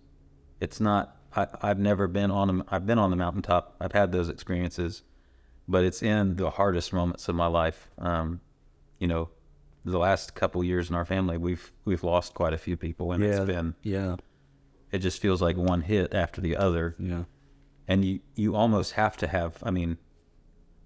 It's 0.60 0.80
not. 0.80 1.16
I, 1.36 1.48
I've 1.62 1.78
never 1.78 2.06
been 2.06 2.30
on. 2.30 2.60
A, 2.60 2.64
I've 2.68 2.86
been 2.86 2.98
on 2.98 3.10
the 3.10 3.16
mountaintop. 3.16 3.74
I've 3.80 3.92
had 3.92 4.12
those 4.12 4.28
experiences, 4.28 5.02
but 5.66 5.84
it's 5.84 6.02
in 6.02 6.36
the 6.36 6.50
hardest 6.50 6.92
moments 6.92 7.28
of 7.28 7.34
my 7.34 7.46
life. 7.46 7.88
Um, 7.98 8.40
you 9.00 9.08
know, 9.08 9.30
the 9.84 9.98
last 9.98 10.34
couple 10.34 10.62
years 10.62 10.88
in 10.90 10.94
our 10.94 11.04
family, 11.04 11.36
we've 11.36 11.72
we've 11.84 12.04
lost 12.04 12.34
quite 12.34 12.52
a 12.52 12.58
few 12.58 12.76
people, 12.76 13.10
and 13.12 13.22
Yeah. 13.24 13.30
it's 13.30 13.44
been. 13.46 13.74
Yeah. 13.82 14.16
It 14.92 14.98
just 14.98 15.20
feels 15.20 15.42
like 15.42 15.56
one 15.56 15.80
hit 15.80 16.14
after 16.14 16.40
the 16.40 16.56
other, 16.56 16.94
Yeah. 17.00 17.24
and 17.88 18.04
you 18.04 18.20
you 18.36 18.54
almost 18.54 18.92
have 18.92 19.16
to 19.18 19.26
have. 19.26 19.58
I 19.64 19.72
mean, 19.72 19.98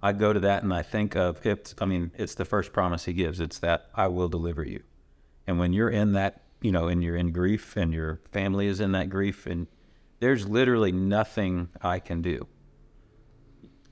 I 0.02 0.12
go 0.12 0.32
to 0.32 0.40
that 0.40 0.62
and 0.62 0.72
I 0.72 0.82
think 0.82 1.16
of 1.16 1.44
it. 1.44 1.74
I 1.80 1.84
mean, 1.84 2.12
it's 2.16 2.34
the 2.34 2.44
first 2.44 2.72
promise 2.72 3.04
he 3.04 3.12
gives. 3.12 3.40
It's 3.40 3.58
that 3.58 3.86
I 3.94 4.06
will 4.08 4.28
deliver 4.28 4.62
you. 4.62 4.82
And 5.46 5.58
when 5.58 5.72
you're 5.72 5.90
in 5.90 6.12
that, 6.12 6.42
you 6.60 6.72
know, 6.72 6.88
and 6.88 7.02
you're 7.02 7.16
in 7.16 7.32
grief 7.32 7.76
and 7.76 7.92
your 7.92 8.20
family 8.30 8.66
is 8.66 8.80
in 8.80 8.92
that 8.92 9.08
grief, 9.08 9.46
and 9.46 9.66
there's 10.20 10.48
literally 10.48 10.92
nothing 10.92 11.68
I 11.80 11.98
can 11.98 12.22
do. 12.22 12.46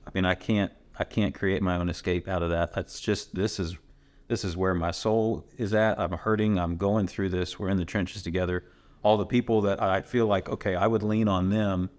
I 0.05 0.11
mean, 0.13 0.25
I 0.25 0.35
can't, 0.35 0.71
I 0.97 1.03
can't 1.03 1.35
create 1.35 1.61
my 1.61 1.75
own 1.75 1.89
escape 1.89 2.27
out 2.27 2.43
of 2.43 2.49
that. 2.49 2.73
That's 2.73 2.99
just, 2.99 3.35
this 3.35 3.59
is, 3.59 3.77
this 4.27 4.43
is 4.43 4.57
where 4.57 4.73
my 4.73 4.91
soul 4.91 5.45
is 5.57 5.73
at. 5.73 5.99
I'm 5.99 6.11
hurting. 6.11 6.57
I'm 6.57 6.77
going 6.77 7.07
through 7.07 7.29
this. 7.29 7.59
We're 7.59 7.69
in 7.69 7.77
the 7.77 7.85
trenches 7.85 8.23
together. 8.23 8.65
All 9.03 9.17
the 9.17 9.25
people 9.25 9.61
that 9.61 9.81
I 9.81 10.01
feel 10.01 10.25
like, 10.25 10.49
okay, 10.49 10.75
I 10.75 10.87
would 10.87 11.03
lean 11.03 11.27
on 11.27 11.49
them. 11.49 11.89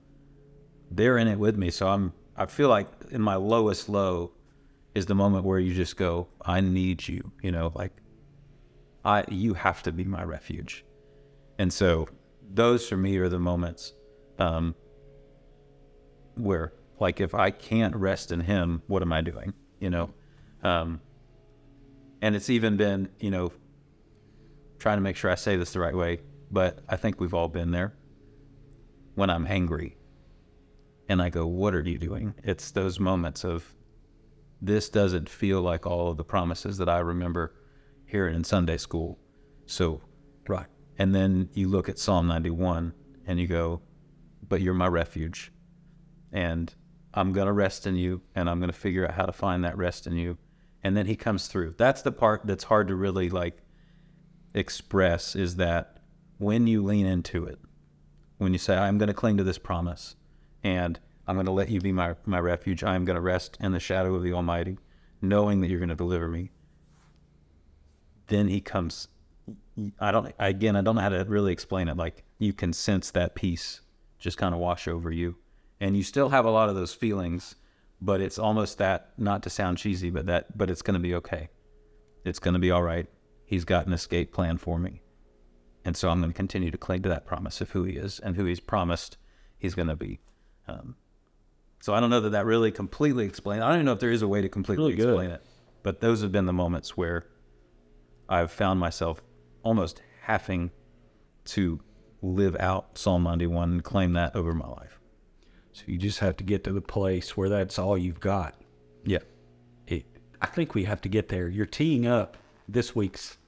They're 0.90 1.18
in 1.18 1.28
it 1.28 1.38
with 1.38 1.56
me. 1.56 1.70
So 1.70 1.88
I'm, 1.88 2.12
I 2.38 2.46
feel 2.46 2.68
like 2.68 2.88
in 3.10 3.20
my 3.20 3.34
lowest 3.34 3.88
low 3.88 4.30
is 4.94 5.06
the 5.06 5.14
moment 5.14 5.44
where 5.44 5.58
you 5.58 5.74
just 5.74 5.96
go, 5.96 6.28
I 6.40 6.60
need 6.60 7.06
you, 7.06 7.32
you 7.42 7.50
know, 7.50 7.72
like 7.74 7.92
I 9.04 9.24
you 9.28 9.54
have 9.54 9.82
to 9.82 9.92
be 9.92 10.04
my 10.04 10.22
refuge. 10.22 10.84
And 11.58 11.72
so 11.72 12.08
those 12.48 12.88
for 12.88 12.96
me 12.96 13.18
are 13.18 13.28
the 13.28 13.40
moments 13.40 13.92
um, 14.38 14.76
where 16.36 16.72
like 17.00 17.20
if 17.20 17.34
I 17.34 17.50
can't 17.50 17.94
rest 17.96 18.30
in 18.30 18.40
him, 18.40 18.82
what 18.86 19.02
am 19.02 19.12
I 19.12 19.20
doing? 19.20 19.52
You 19.80 19.90
know? 19.90 20.10
Um, 20.62 21.00
and 22.22 22.36
it's 22.36 22.50
even 22.50 22.76
been, 22.76 23.08
you 23.18 23.32
know, 23.32 23.52
trying 24.78 24.96
to 24.96 25.02
make 25.02 25.16
sure 25.16 25.30
I 25.30 25.34
say 25.34 25.56
this 25.56 25.72
the 25.72 25.80
right 25.80 25.94
way, 25.94 26.20
but 26.52 26.78
I 26.88 26.94
think 26.94 27.20
we've 27.20 27.34
all 27.34 27.48
been 27.48 27.72
there 27.72 27.94
when 29.16 29.28
I'm 29.28 29.46
angry 29.48 29.97
and 31.08 31.22
I 31.22 31.30
go, 31.30 31.46
What 31.46 31.74
are 31.74 31.80
you 31.80 31.98
doing? 31.98 32.34
It's 32.42 32.70
those 32.70 33.00
moments 33.00 33.44
of 33.44 33.74
this 34.60 34.88
doesn't 34.88 35.28
feel 35.28 35.62
like 35.62 35.86
all 35.86 36.10
of 36.10 36.16
the 36.16 36.24
promises 36.24 36.78
that 36.78 36.88
I 36.88 36.98
remember 36.98 37.54
hearing 38.04 38.34
in 38.34 38.44
Sunday 38.44 38.76
school. 38.76 39.18
So, 39.66 40.00
Right. 40.46 40.66
and 40.98 41.14
then 41.14 41.50
you 41.52 41.68
look 41.68 41.88
at 41.88 41.98
Psalm 41.98 42.26
91 42.26 42.92
and 43.26 43.38
you 43.38 43.46
go, 43.46 43.80
But 44.46 44.60
you're 44.60 44.74
my 44.74 44.88
refuge. 44.88 45.52
And 46.32 46.74
I'm 47.14 47.32
going 47.32 47.46
to 47.46 47.52
rest 47.52 47.86
in 47.86 47.96
you 47.96 48.20
and 48.34 48.50
I'm 48.50 48.60
going 48.60 48.70
to 48.70 48.78
figure 48.78 49.06
out 49.06 49.14
how 49.14 49.24
to 49.24 49.32
find 49.32 49.64
that 49.64 49.76
rest 49.76 50.06
in 50.06 50.16
you. 50.16 50.36
And 50.82 50.96
then 50.96 51.06
he 51.06 51.16
comes 51.16 51.48
through. 51.48 51.74
That's 51.78 52.02
the 52.02 52.12
part 52.12 52.42
that's 52.46 52.64
hard 52.64 52.88
to 52.88 52.94
really 52.94 53.30
like 53.30 53.62
express 54.54 55.34
is 55.34 55.56
that 55.56 55.98
when 56.38 56.66
you 56.66 56.82
lean 56.84 57.06
into 57.06 57.44
it, 57.44 57.58
when 58.36 58.52
you 58.52 58.58
say, 58.58 58.76
I'm 58.76 58.98
going 58.98 59.08
to 59.08 59.14
cling 59.14 59.36
to 59.38 59.44
this 59.44 59.58
promise 59.58 60.14
and 60.62 60.98
I'm 61.26 61.36
going 61.36 61.46
to 61.46 61.52
let 61.52 61.68
you 61.68 61.80
be 61.80 61.92
my, 61.92 62.14
my 62.24 62.40
refuge, 62.40 62.82
I 62.82 62.94
am 62.94 63.04
going 63.04 63.16
to 63.16 63.20
rest 63.20 63.58
in 63.60 63.72
the 63.72 63.80
shadow 63.80 64.14
of 64.14 64.22
the 64.22 64.32
Almighty, 64.32 64.78
knowing 65.20 65.60
that 65.60 65.68
you're 65.68 65.78
going 65.78 65.88
to 65.90 65.94
deliver 65.94 66.28
me. 66.28 66.50
Then 68.28 68.48
he 68.48 68.60
comes. 68.60 69.08
I 70.00 70.10
don't, 70.10 70.34
again, 70.38 70.76
I 70.76 70.80
don't 70.80 70.96
know 70.96 71.02
how 71.02 71.08
to 71.10 71.24
really 71.24 71.52
explain 71.52 71.88
it. 71.88 71.96
Like 71.96 72.24
you 72.38 72.52
can 72.52 72.72
sense 72.72 73.10
that 73.12 73.34
peace 73.34 73.80
just 74.18 74.38
kind 74.38 74.54
of 74.54 74.60
wash 74.60 74.88
over 74.88 75.10
you. 75.10 75.36
And 75.80 75.96
you 75.96 76.02
still 76.02 76.30
have 76.30 76.44
a 76.44 76.50
lot 76.50 76.68
of 76.68 76.74
those 76.74 76.92
feelings, 76.92 77.54
but 78.00 78.20
it's 78.20 78.38
almost 78.38 78.78
that, 78.78 79.10
not 79.16 79.42
to 79.44 79.50
sound 79.50 79.78
cheesy, 79.78 80.10
but 80.10 80.26
that, 80.26 80.56
but 80.58 80.70
it's 80.70 80.82
going 80.82 80.94
to 80.94 81.00
be 81.00 81.14
okay. 81.14 81.50
It's 82.24 82.40
going 82.40 82.54
to 82.54 82.60
be 82.60 82.70
all 82.70 82.82
right. 82.82 83.06
He's 83.44 83.64
got 83.64 83.86
an 83.86 83.92
escape 83.92 84.32
plan 84.32 84.58
for 84.58 84.78
me. 84.78 85.02
And 85.84 85.96
so 85.96 86.10
I'm 86.10 86.20
going 86.20 86.32
to 86.32 86.36
continue 86.36 86.70
to 86.70 86.78
cling 86.78 87.02
to 87.02 87.08
that 87.08 87.26
promise 87.26 87.60
of 87.60 87.70
who 87.70 87.84
he 87.84 87.96
is 87.96 88.18
and 88.18 88.36
who 88.36 88.44
he's 88.44 88.60
promised 88.60 89.16
he's 89.58 89.74
going 89.74 89.88
to 89.88 89.96
be. 89.96 90.20
Um, 90.68 90.94
so 91.80 91.94
I 91.94 92.00
don't 92.00 92.10
know 92.10 92.20
that 92.20 92.30
that 92.30 92.44
really 92.46 92.70
completely 92.70 93.24
explains. 93.24 93.62
I 93.62 93.68
don't 93.68 93.76
even 93.76 93.86
know 93.86 93.92
if 93.92 94.00
there 94.00 94.10
is 94.10 94.22
a 94.22 94.28
way 94.28 94.42
to 94.42 94.48
completely 94.48 94.84
Really 94.92 94.96
good. 94.96 95.08
explain 95.08 95.30
it. 95.30 95.42
But 95.82 96.00
those 96.00 96.22
have 96.22 96.32
been 96.32 96.46
the 96.46 96.52
moments 96.52 96.96
where 96.96 97.26
I've 98.28 98.50
found 98.50 98.78
myself 98.80 99.22
almost 99.62 100.02
having 100.22 100.70
to 101.46 101.80
live 102.20 102.56
out 102.58 102.98
Psalm 102.98 103.22
91 103.22 103.70
and 103.70 103.84
claim 103.84 104.12
that 104.14 104.34
over 104.36 104.52
my 104.52 104.66
life. 104.68 104.98
So 105.72 105.84
you 105.86 105.96
just 105.96 106.18
have 106.18 106.36
to 106.38 106.44
get 106.44 106.64
to 106.64 106.72
the 106.72 106.80
place 106.80 107.36
where 107.36 107.48
that's 107.48 107.78
all 107.78 107.96
you've 107.96 108.20
got. 108.20 108.54
Yeah. 109.04 109.18
It, 109.86 110.04
I 110.42 110.46
think 110.46 110.74
we 110.74 110.84
have 110.84 111.00
to 111.02 111.08
get 111.08 111.28
there. 111.28 111.48
You're 111.48 111.64
teeing 111.66 112.06
up 112.06 112.36
this 112.68 112.94
week's. 112.96 113.38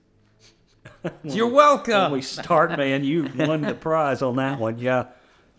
You're 1.25 1.47
When 1.47 1.55
welcome. 1.57 2.13
we 2.13 2.23
start, 2.23 2.71
man, 2.79 3.05
you 3.05 3.29
won 3.37 3.61
the 3.63 3.75
prize 3.75 4.23
on 4.23 4.37
that 4.37 4.59
one. 4.59 4.79
Yeah, 4.79 5.07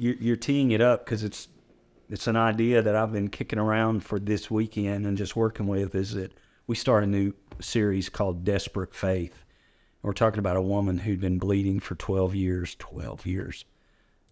you're, 0.02 0.16
you're 0.16 0.36
teeing 0.36 0.72
it 0.72 0.82
up 0.82 1.06
because 1.06 1.24
it's 1.24 1.48
it's 2.10 2.28
an 2.28 2.36
idea 2.36 2.82
that 2.82 2.96
I've 2.96 3.14
been 3.14 3.30
kicking 3.30 3.60
around 3.60 4.04
for 4.04 4.20
this 4.20 4.52
weekend 4.52 5.06
and 5.06 5.16
just 5.16 5.36
working 5.36 5.68
with. 5.68 5.94
Is 5.94 6.16
that 6.16 6.34
we 6.66 6.76
start 6.76 7.04
a 7.04 7.08
new 7.08 7.34
series 7.60 8.10
called 8.10 8.44
Desperate 8.44 8.96
Faith. 8.96 9.46
We're 10.02 10.14
talking 10.14 10.40
about 10.40 10.58
a 10.58 10.62
woman 10.62 10.98
who'd 10.98 11.22
been 11.22 11.38
bleeding 11.38 11.80
for 11.80 11.94
12 11.94 12.34
years, 12.34 12.76
12 12.80 13.28
years, 13.28 13.66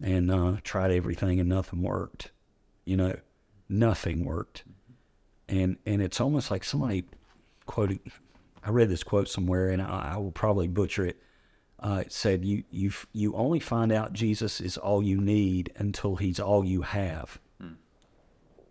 and 0.02 0.28
uh, 0.28 0.56
tried 0.64 0.90
everything 0.90 1.38
and 1.38 1.48
nothing 1.48 1.82
worked. 1.82 2.32
You 2.84 2.96
know, 2.96 3.16
nothing 3.68 4.24
worked. 4.24 4.64
And 5.48 5.76
and 5.86 6.02
it's 6.02 6.20
almost 6.20 6.50
like 6.50 6.64
somebody 6.64 7.04
quoted. 7.66 8.00
I 8.64 8.70
read 8.70 8.88
this 8.88 9.04
quote 9.04 9.28
somewhere, 9.28 9.68
and 9.68 9.80
I, 9.80 10.14
I 10.14 10.16
will 10.16 10.32
probably 10.32 10.66
butcher 10.66 11.06
it. 11.06 11.22
Uh, 11.82 12.02
it 12.04 12.12
said, 12.12 12.44
"You 12.44 12.62
you 12.70 12.92
you 13.12 13.34
only 13.34 13.58
find 13.58 13.90
out 13.90 14.12
Jesus 14.12 14.60
is 14.60 14.76
all 14.76 15.02
you 15.02 15.18
need 15.20 15.72
until 15.76 16.16
He's 16.16 16.38
all 16.38 16.64
you 16.64 16.82
have." 16.82 17.40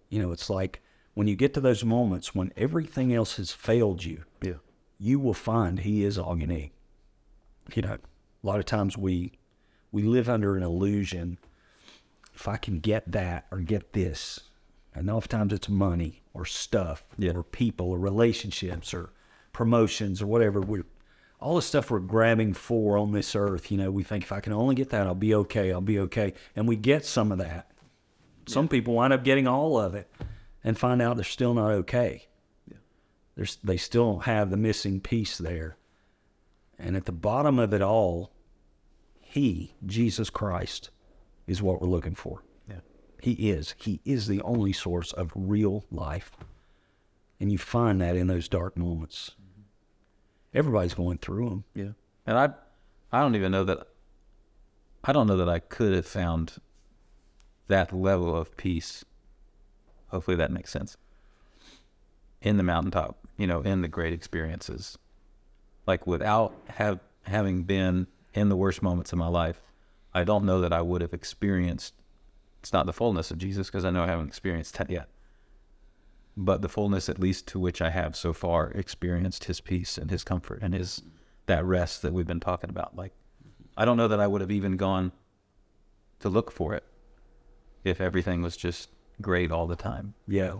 You 0.09 0.19
know, 0.21 0.31
it's 0.31 0.49
like 0.49 0.81
when 1.13 1.27
you 1.27 1.35
get 1.35 1.53
to 1.53 1.61
those 1.61 1.83
moments 1.85 2.33
when 2.33 2.51
everything 2.57 3.13
else 3.13 3.37
has 3.37 3.51
failed 3.51 4.03
you, 4.03 4.23
Yeah. 4.41 4.53
you 4.97 5.19
will 5.19 5.33
find 5.35 5.79
He 5.79 6.03
is 6.03 6.17
all 6.17 6.37
you 6.39 6.47
need. 6.47 6.71
You 7.75 7.83
know, 7.83 7.93
a 7.93 8.47
lot 8.47 8.59
of 8.59 8.65
times 8.65 8.97
we 8.97 9.33
we 9.91 10.03
live 10.03 10.29
under 10.29 10.55
an 10.55 10.63
illusion. 10.63 11.37
If 12.33 12.47
I 12.47 12.57
can 12.57 12.79
get 12.79 13.11
that 13.11 13.45
or 13.51 13.59
get 13.59 13.93
this, 13.93 14.39
and 14.95 15.09
oftentimes 15.09 15.51
it's 15.53 15.69
money 15.69 16.21
or 16.33 16.45
stuff 16.45 17.03
Yeah. 17.17 17.33
or 17.33 17.43
people 17.43 17.91
or 17.91 17.99
relationships 17.99 18.93
or 18.93 19.11
promotions 19.51 20.21
or 20.21 20.27
whatever. 20.27 20.61
We 20.61 20.81
all 21.39 21.55
the 21.55 21.61
stuff 21.61 21.89
we're 21.89 21.99
grabbing 21.99 22.53
for 22.53 22.97
on 22.97 23.11
this 23.11 23.35
earth. 23.35 23.71
You 23.71 23.77
know, 23.77 23.91
we 23.91 24.03
think 24.03 24.23
if 24.23 24.31
I 24.31 24.39
can 24.39 24.53
only 24.53 24.75
get 24.75 24.89
that, 24.89 25.07
I'll 25.07 25.15
be 25.15 25.33
okay. 25.35 25.71
I'll 25.71 25.81
be 25.81 25.99
okay, 25.99 26.33
and 26.55 26.67
we 26.67 26.75
get 26.75 27.05
some 27.05 27.31
of 27.31 27.37
that. 27.37 27.71
Some 28.47 28.67
people 28.67 28.95
wind 28.95 29.13
up 29.13 29.23
getting 29.23 29.47
all 29.47 29.79
of 29.79 29.93
it 29.93 30.11
and 30.63 30.77
find 30.77 31.01
out 31.01 31.15
they're 31.15 31.23
still 31.23 31.53
not 31.53 31.71
okay. 31.71 32.27
There's, 33.35 33.57
they 33.63 33.77
still 33.77 34.19
have 34.19 34.49
the 34.49 34.57
missing 34.57 34.99
piece 34.99 35.37
there. 35.37 35.77
And 36.77 36.95
at 36.95 37.05
the 37.05 37.11
bottom 37.11 37.59
of 37.59 37.73
it 37.73 37.81
all, 37.81 38.31
He, 39.21 39.75
Jesus 39.85 40.29
Christ, 40.29 40.89
is 41.47 41.61
what 41.61 41.79
we're 41.79 41.87
looking 41.87 42.15
for. 42.15 42.43
Yeah. 42.67 42.79
He 43.21 43.51
is. 43.51 43.75
He 43.77 44.01
is 44.03 44.27
the 44.27 44.41
only 44.41 44.73
source 44.73 45.13
of 45.13 45.31
real 45.35 45.85
life. 45.91 46.31
And 47.39 47.51
you 47.51 47.57
find 47.57 48.01
that 48.01 48.15
in 48.15 48.27
those 48.27 48.49
dark 48.49 48.75
moments. 48.75 49.35
Everybody's 50.53 50.93
going 50.93 51.17
through 51.17 51.49
them. 51.49 51.63
Yeah. 51.73 51.91
And 52.25 52.37
I 52.37 52.49
I 53.11 53.21
don't 53.21 53.35
even 53.35 53.51
know 53.51 53.63
that 53.63 53.87
I 55.03 55.13
don't 55.13 55.27
know 55.27 55.37
that 55.37 55.49
I 55.49 55.59
could 55.59 55.93
have 55.93 56.05
found 56.05 56.57
that 57.67 57.93
level 57.93 58.35
of 58.35 58.57
peace. 58.57 59.05
Hopefully 60.09 60.37
that 60.37 60.51
makes 60.51 60.71
sense. 60.71 60.97
In 62.41 62.57
the 62.57 62.63
mountaintop, 62.63 63.17
you 63.37 63.47
know, 63.47 63.61
in 63.61 63.81
the 63.81 63.87
great 63.87 64.13
experiences. 64.13 64.97
Like 65.85 66.07
without 66.07 66.53
have 66.67 66.99
having 67.23 67.63
been 67.63 68.07
in 68.33 68.49
the 68.49 68.55
worst 68.55 68.81
moments 68.81 69.11
of 69.11 69.19
my 69.19 69.27
life, 69.27 69.61
I 70.13 70.23
don't 70.23 70.45
know 70.45 70.61
that 70.61 70.73
I 70.73 70.81
would 70.81 71.01
have 71.01 71.13
experienced 71.13 71.93
it's 72.59 72.73
not 72.73 72.85
the 72.85 72.93
fullness 72.93 73.31
of 73.31 73.37
Jesus 73.37 73.67
because 73.67 73.85
I 73.85 73.89
know 73.89 74.03
I 74.03 74.07
haven't 74.07 74.27
experienced 74.27 74.77
that 74.77 74.89
yet. 74.89 75.07
But 76.41 76.61
the 76.61 76.69
fullness 76.69 77.09
at 77.09 77.19
least 77.19 77.47
to 77.49 77.59
which 77.59 77.81
I 77.81 77.89
have 77.89 78.15
so 78.15 78.31
far 78.31 78.71
experienced 78.71 79.43
his 79.43 79.59
peace 79.59 79.97
and 79.97 80.09
his 80.09 80.23
comfort 80.23 80.59
and 80.61 80.73
his 80.73 81.01
that 81.47 81.65
rest 81.65 82.01
that 82.01 82.13
we've 82.13 82.25
been 82.25 82.39
talking 82.39 82.69
about. 82.69 82.95
Like 82.95 83.11
I 83.75 83.83
don't 83.83 83.97
know 83.97 84.07
that 84.07 84.21
I 84.21 84.27
would 84.27 84.39
have 84.39 84.49
even 84.49 84.77
gone 84.77 85.11
to 86.19 86.29
look 86.29 86.49
for 86.49 86.73
it 86.73 86.85
if 87.83 87.99
everything 87.99 88.41
was 88.41 88.55
just 88.55 88.89
great 89.21 89.51
all 89.51 89.67
the 89.67 89.75
time. 89.75 90.13
Yeah. 90.27 90.59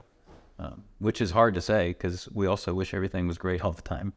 Um, 0.58 0.84
which 0.98 1.22
is 1.22 1.32
hard 1.32 1.54
to 1.54 1.62
say 1.62 1.90
because 1.90 2.28
we 2.34 2.46
also 2.46 2.74
wish 2.74 2.94
everything 2.94 3.26
was 3.26 3.38
great 3.38 3.62
all 3.62 3.72
the 3.72 3.82
time. 3.82 4.12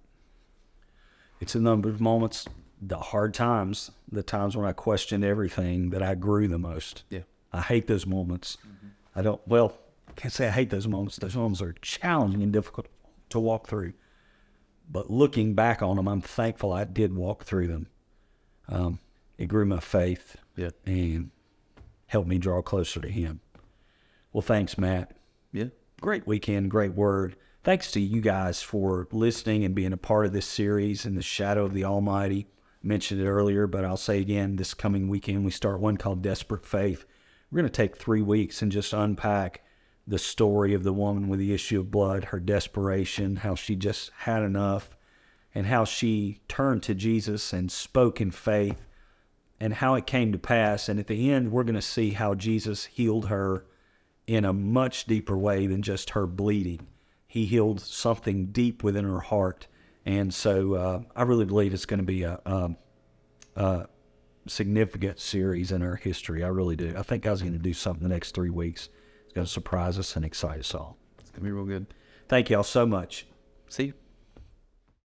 It's 1.41 1.55
a 1.55 1.61
number 1.61 1.89
of 1.89 2.01
moments, 2.01 2.49
the 2.81 2.99
hard 2.99 3.35
times, 3.35 3.93
the 4.11 4.25
times 4.25 4.57
when 4.57 4.67
I 4.67 4.73
questioned 4.73 5.25
everything 5.25 5.91
that 5.91 6.03
I 6.03 6.17
grew 6.17 6.49
the 6.49 6.59
most. 6.59 7.05
Yeah. 7.09 7.21
I 7.53 7.61
hate 7.61 7.87
those 7.87 8.07
moments. 8.07 8.59
I 9.15 9.23
don't, 9.23 9.41
well, 9.47 9.79
can't 10.17 10.33
say 10.33 10.47
I 10.49 10.51
hate 10.51 10.71
those 10.71 10.87
moments. 10.89 11.17
Those 11.17 11.37
moments 11.37 11.61
are 11.63 11.75
challenging 11.83 12.43
and 12.43 12.53
difficult 12.53 12.87
to 13.31 13.41
walk 13.41 13.67
through. 13.69 13.93
But 14.91 15.11
looking 15.11 15.55
back 15.55 15.83
on 15.83 15.97
them, 15.97 16.09
I'm 16.09 16.21
thankful 16.21 16.73
I 16.73 16.85
did 16.85 17.15
walk 17.15 17.45
through 17.45 17.69
them. 17.69 17.87
Um, 18.69 18.99
it 19.39 19.47
grew 19.47 19.65
my 19.65 19.81
faith 19.81 20.37
Yeah. 20.57 20.71
and 20.87 21.31
helped 22.07 22.29
me 22.29 22.39
draw 22.39 22.61
closer 22.63 23.01
to 23.01 23.09
Him. 23.09 23.41
Well, 24.33 24.43
thanks, 24.43 24.77
Matt. 24.79 25.17
Yeah. 25.53 25.67
Great 26.01 26.27
weekend, 26.27 26.71
great 26.71 26.95
word. 26.95 27.37
Thanks 27.65 27.91
to 27.93 28.01
you 28.01 28.21
guys 28.21 28.63
for 28.63 29.07
listening 29.13 29.65
and 29.65 29.75
being 29.75 29.93
a 29.93 29.97
part 29.97 30.27
of 30.27 30.33
this 30.33 30.47
series 30.47 31.07
in 31.07 31.15
the 31.15 31.23
shadow 31.23 31.65
of 31.65 31.75
the 31.75 31.85
Almighty. 31.85 32.49
mentioned 32.85 33.21
it 33.21 33.29
earlier, 33.29 33.69
but 33.69 33.85
I'll 33.85 33.97
say 33.97 34.19
again 34.21 34.57
this 34.57 34.75
coming 34.75 35.07
weekend 35.09 35.45
we 35.45 35.53
start 35.53 35.79
one 35.79 35.97
called 35.97 36.21
Desperate 36.23 36.67
Faith. 36.67 37.05
We're 37.51 37.59
going 37.61 37.71
to 37.71 37.73
take 37.73 37.97
three 37.97 38.23
weeks 38.23 38.61
and 38.63 38.73
just 38.73 38.93
unpack 38.93 39.63
the 40.07 40.19
story 40.19 40.75
of 40.75 40.83
the 40.83 40.93
woman 40.93 41.29
with 41.29 41.39
the 41.39 41.55
issue 41.55 41.81
of 41.81 41.91
blood, 41.91 42.25
her 42.27 42.41
desperation, 42.41 43.37
how 43.37 43.55
she 43.55 43.77
just 43.77 44.11
had 44.19 44.43
enough, 44.43 44.97
and 45.55 45.67
how 45.67 45.85
she 45.85 46.41
turned 46.49 46.83
to 46.83 46.95
Jesus 46.95 47.53
and 47.53 47.71
spoke 47.71 48.21
in 48.21 48.31
faith, 48.31 48.87
and 49.61 49.75
how 49.75 49.95
it 49.95 50.07
came 50.07 50.33
to 50.33 50.39
pass. 50.39 50.89
And 50.89 50.99
at 50.99 51.07
the 51.07 51.31
end, 51.31 51.53
we're 51.53 51.63
going 51.63 51.75
to 51.77 51.83
see 51.83 52.11
how 52.11 52.35
Jesus 52.35 52.87
healed 52.87 53.29
her 53.29 53.65
in 54.27 54.45
a 54.45 54.53
much 54.53 55.05
deeper 55.05 55.37
way 55.37 55.67
than 55.67 55.83
just 55.83 56.11
her 56.11 56.27
bleeding. 56.27 56.87
He 57.27 57.47
healed 57.47 57.81
something 57.81 58.47
deep 58.47 58.83
within 58.83 59.05
her 59.05 59.21
heart. 59.21 59.67
And 60.05 60.35
so 60.35 60.75
uh, 60.75 61.03
I 61.15 61.23
really 61.23 61.45
believe 61.45 61.73
it's 61.73 61.87
going 61.87 62.01
to 62.01 62.05
be 62.05 62.25
a, 62.25 62.41
um, 62.45 62.77
a 63.55 63.87
significant 64.49 65.21
series 65.21 65.71
in 65.71 65.83
our 65.83 65.97
history. 65.97 66.43
I 66.43 66.49
really 66.49 66.77
do. 66.77 66.95
I 66.97 67.03
think 67.03 67.27
I 67.27 67.31
was 67.31 67.43
going 67.43 67.53
to 67.53 67.59
do 67.59 67.73
something 67.73 68.03
the 68.03 68.13
next 68.13 68.33
three 68.33 68.51
weeks. 68.51 68.89
It's 69.33 69.37
going 69.37 69.47
to 69.47 69.51
surprise 69.51 69.99
us 69.99 70.15
and 70.15 70.27
excite 70.27 70.61
us 70.61 70.75
all. 70.75 70.99
It's 71.19 71.31
going 71.31 71.41
to 71.41 71.45
be 71.47 71.53
real 71.53 71.65
good. 71.65 71.87
Thank 72.29 72.51
y'all 72.51 72.63
so 72.63 72.85
much. 72.85 73.27
See 73.67 73.85
you. 73.85 73.93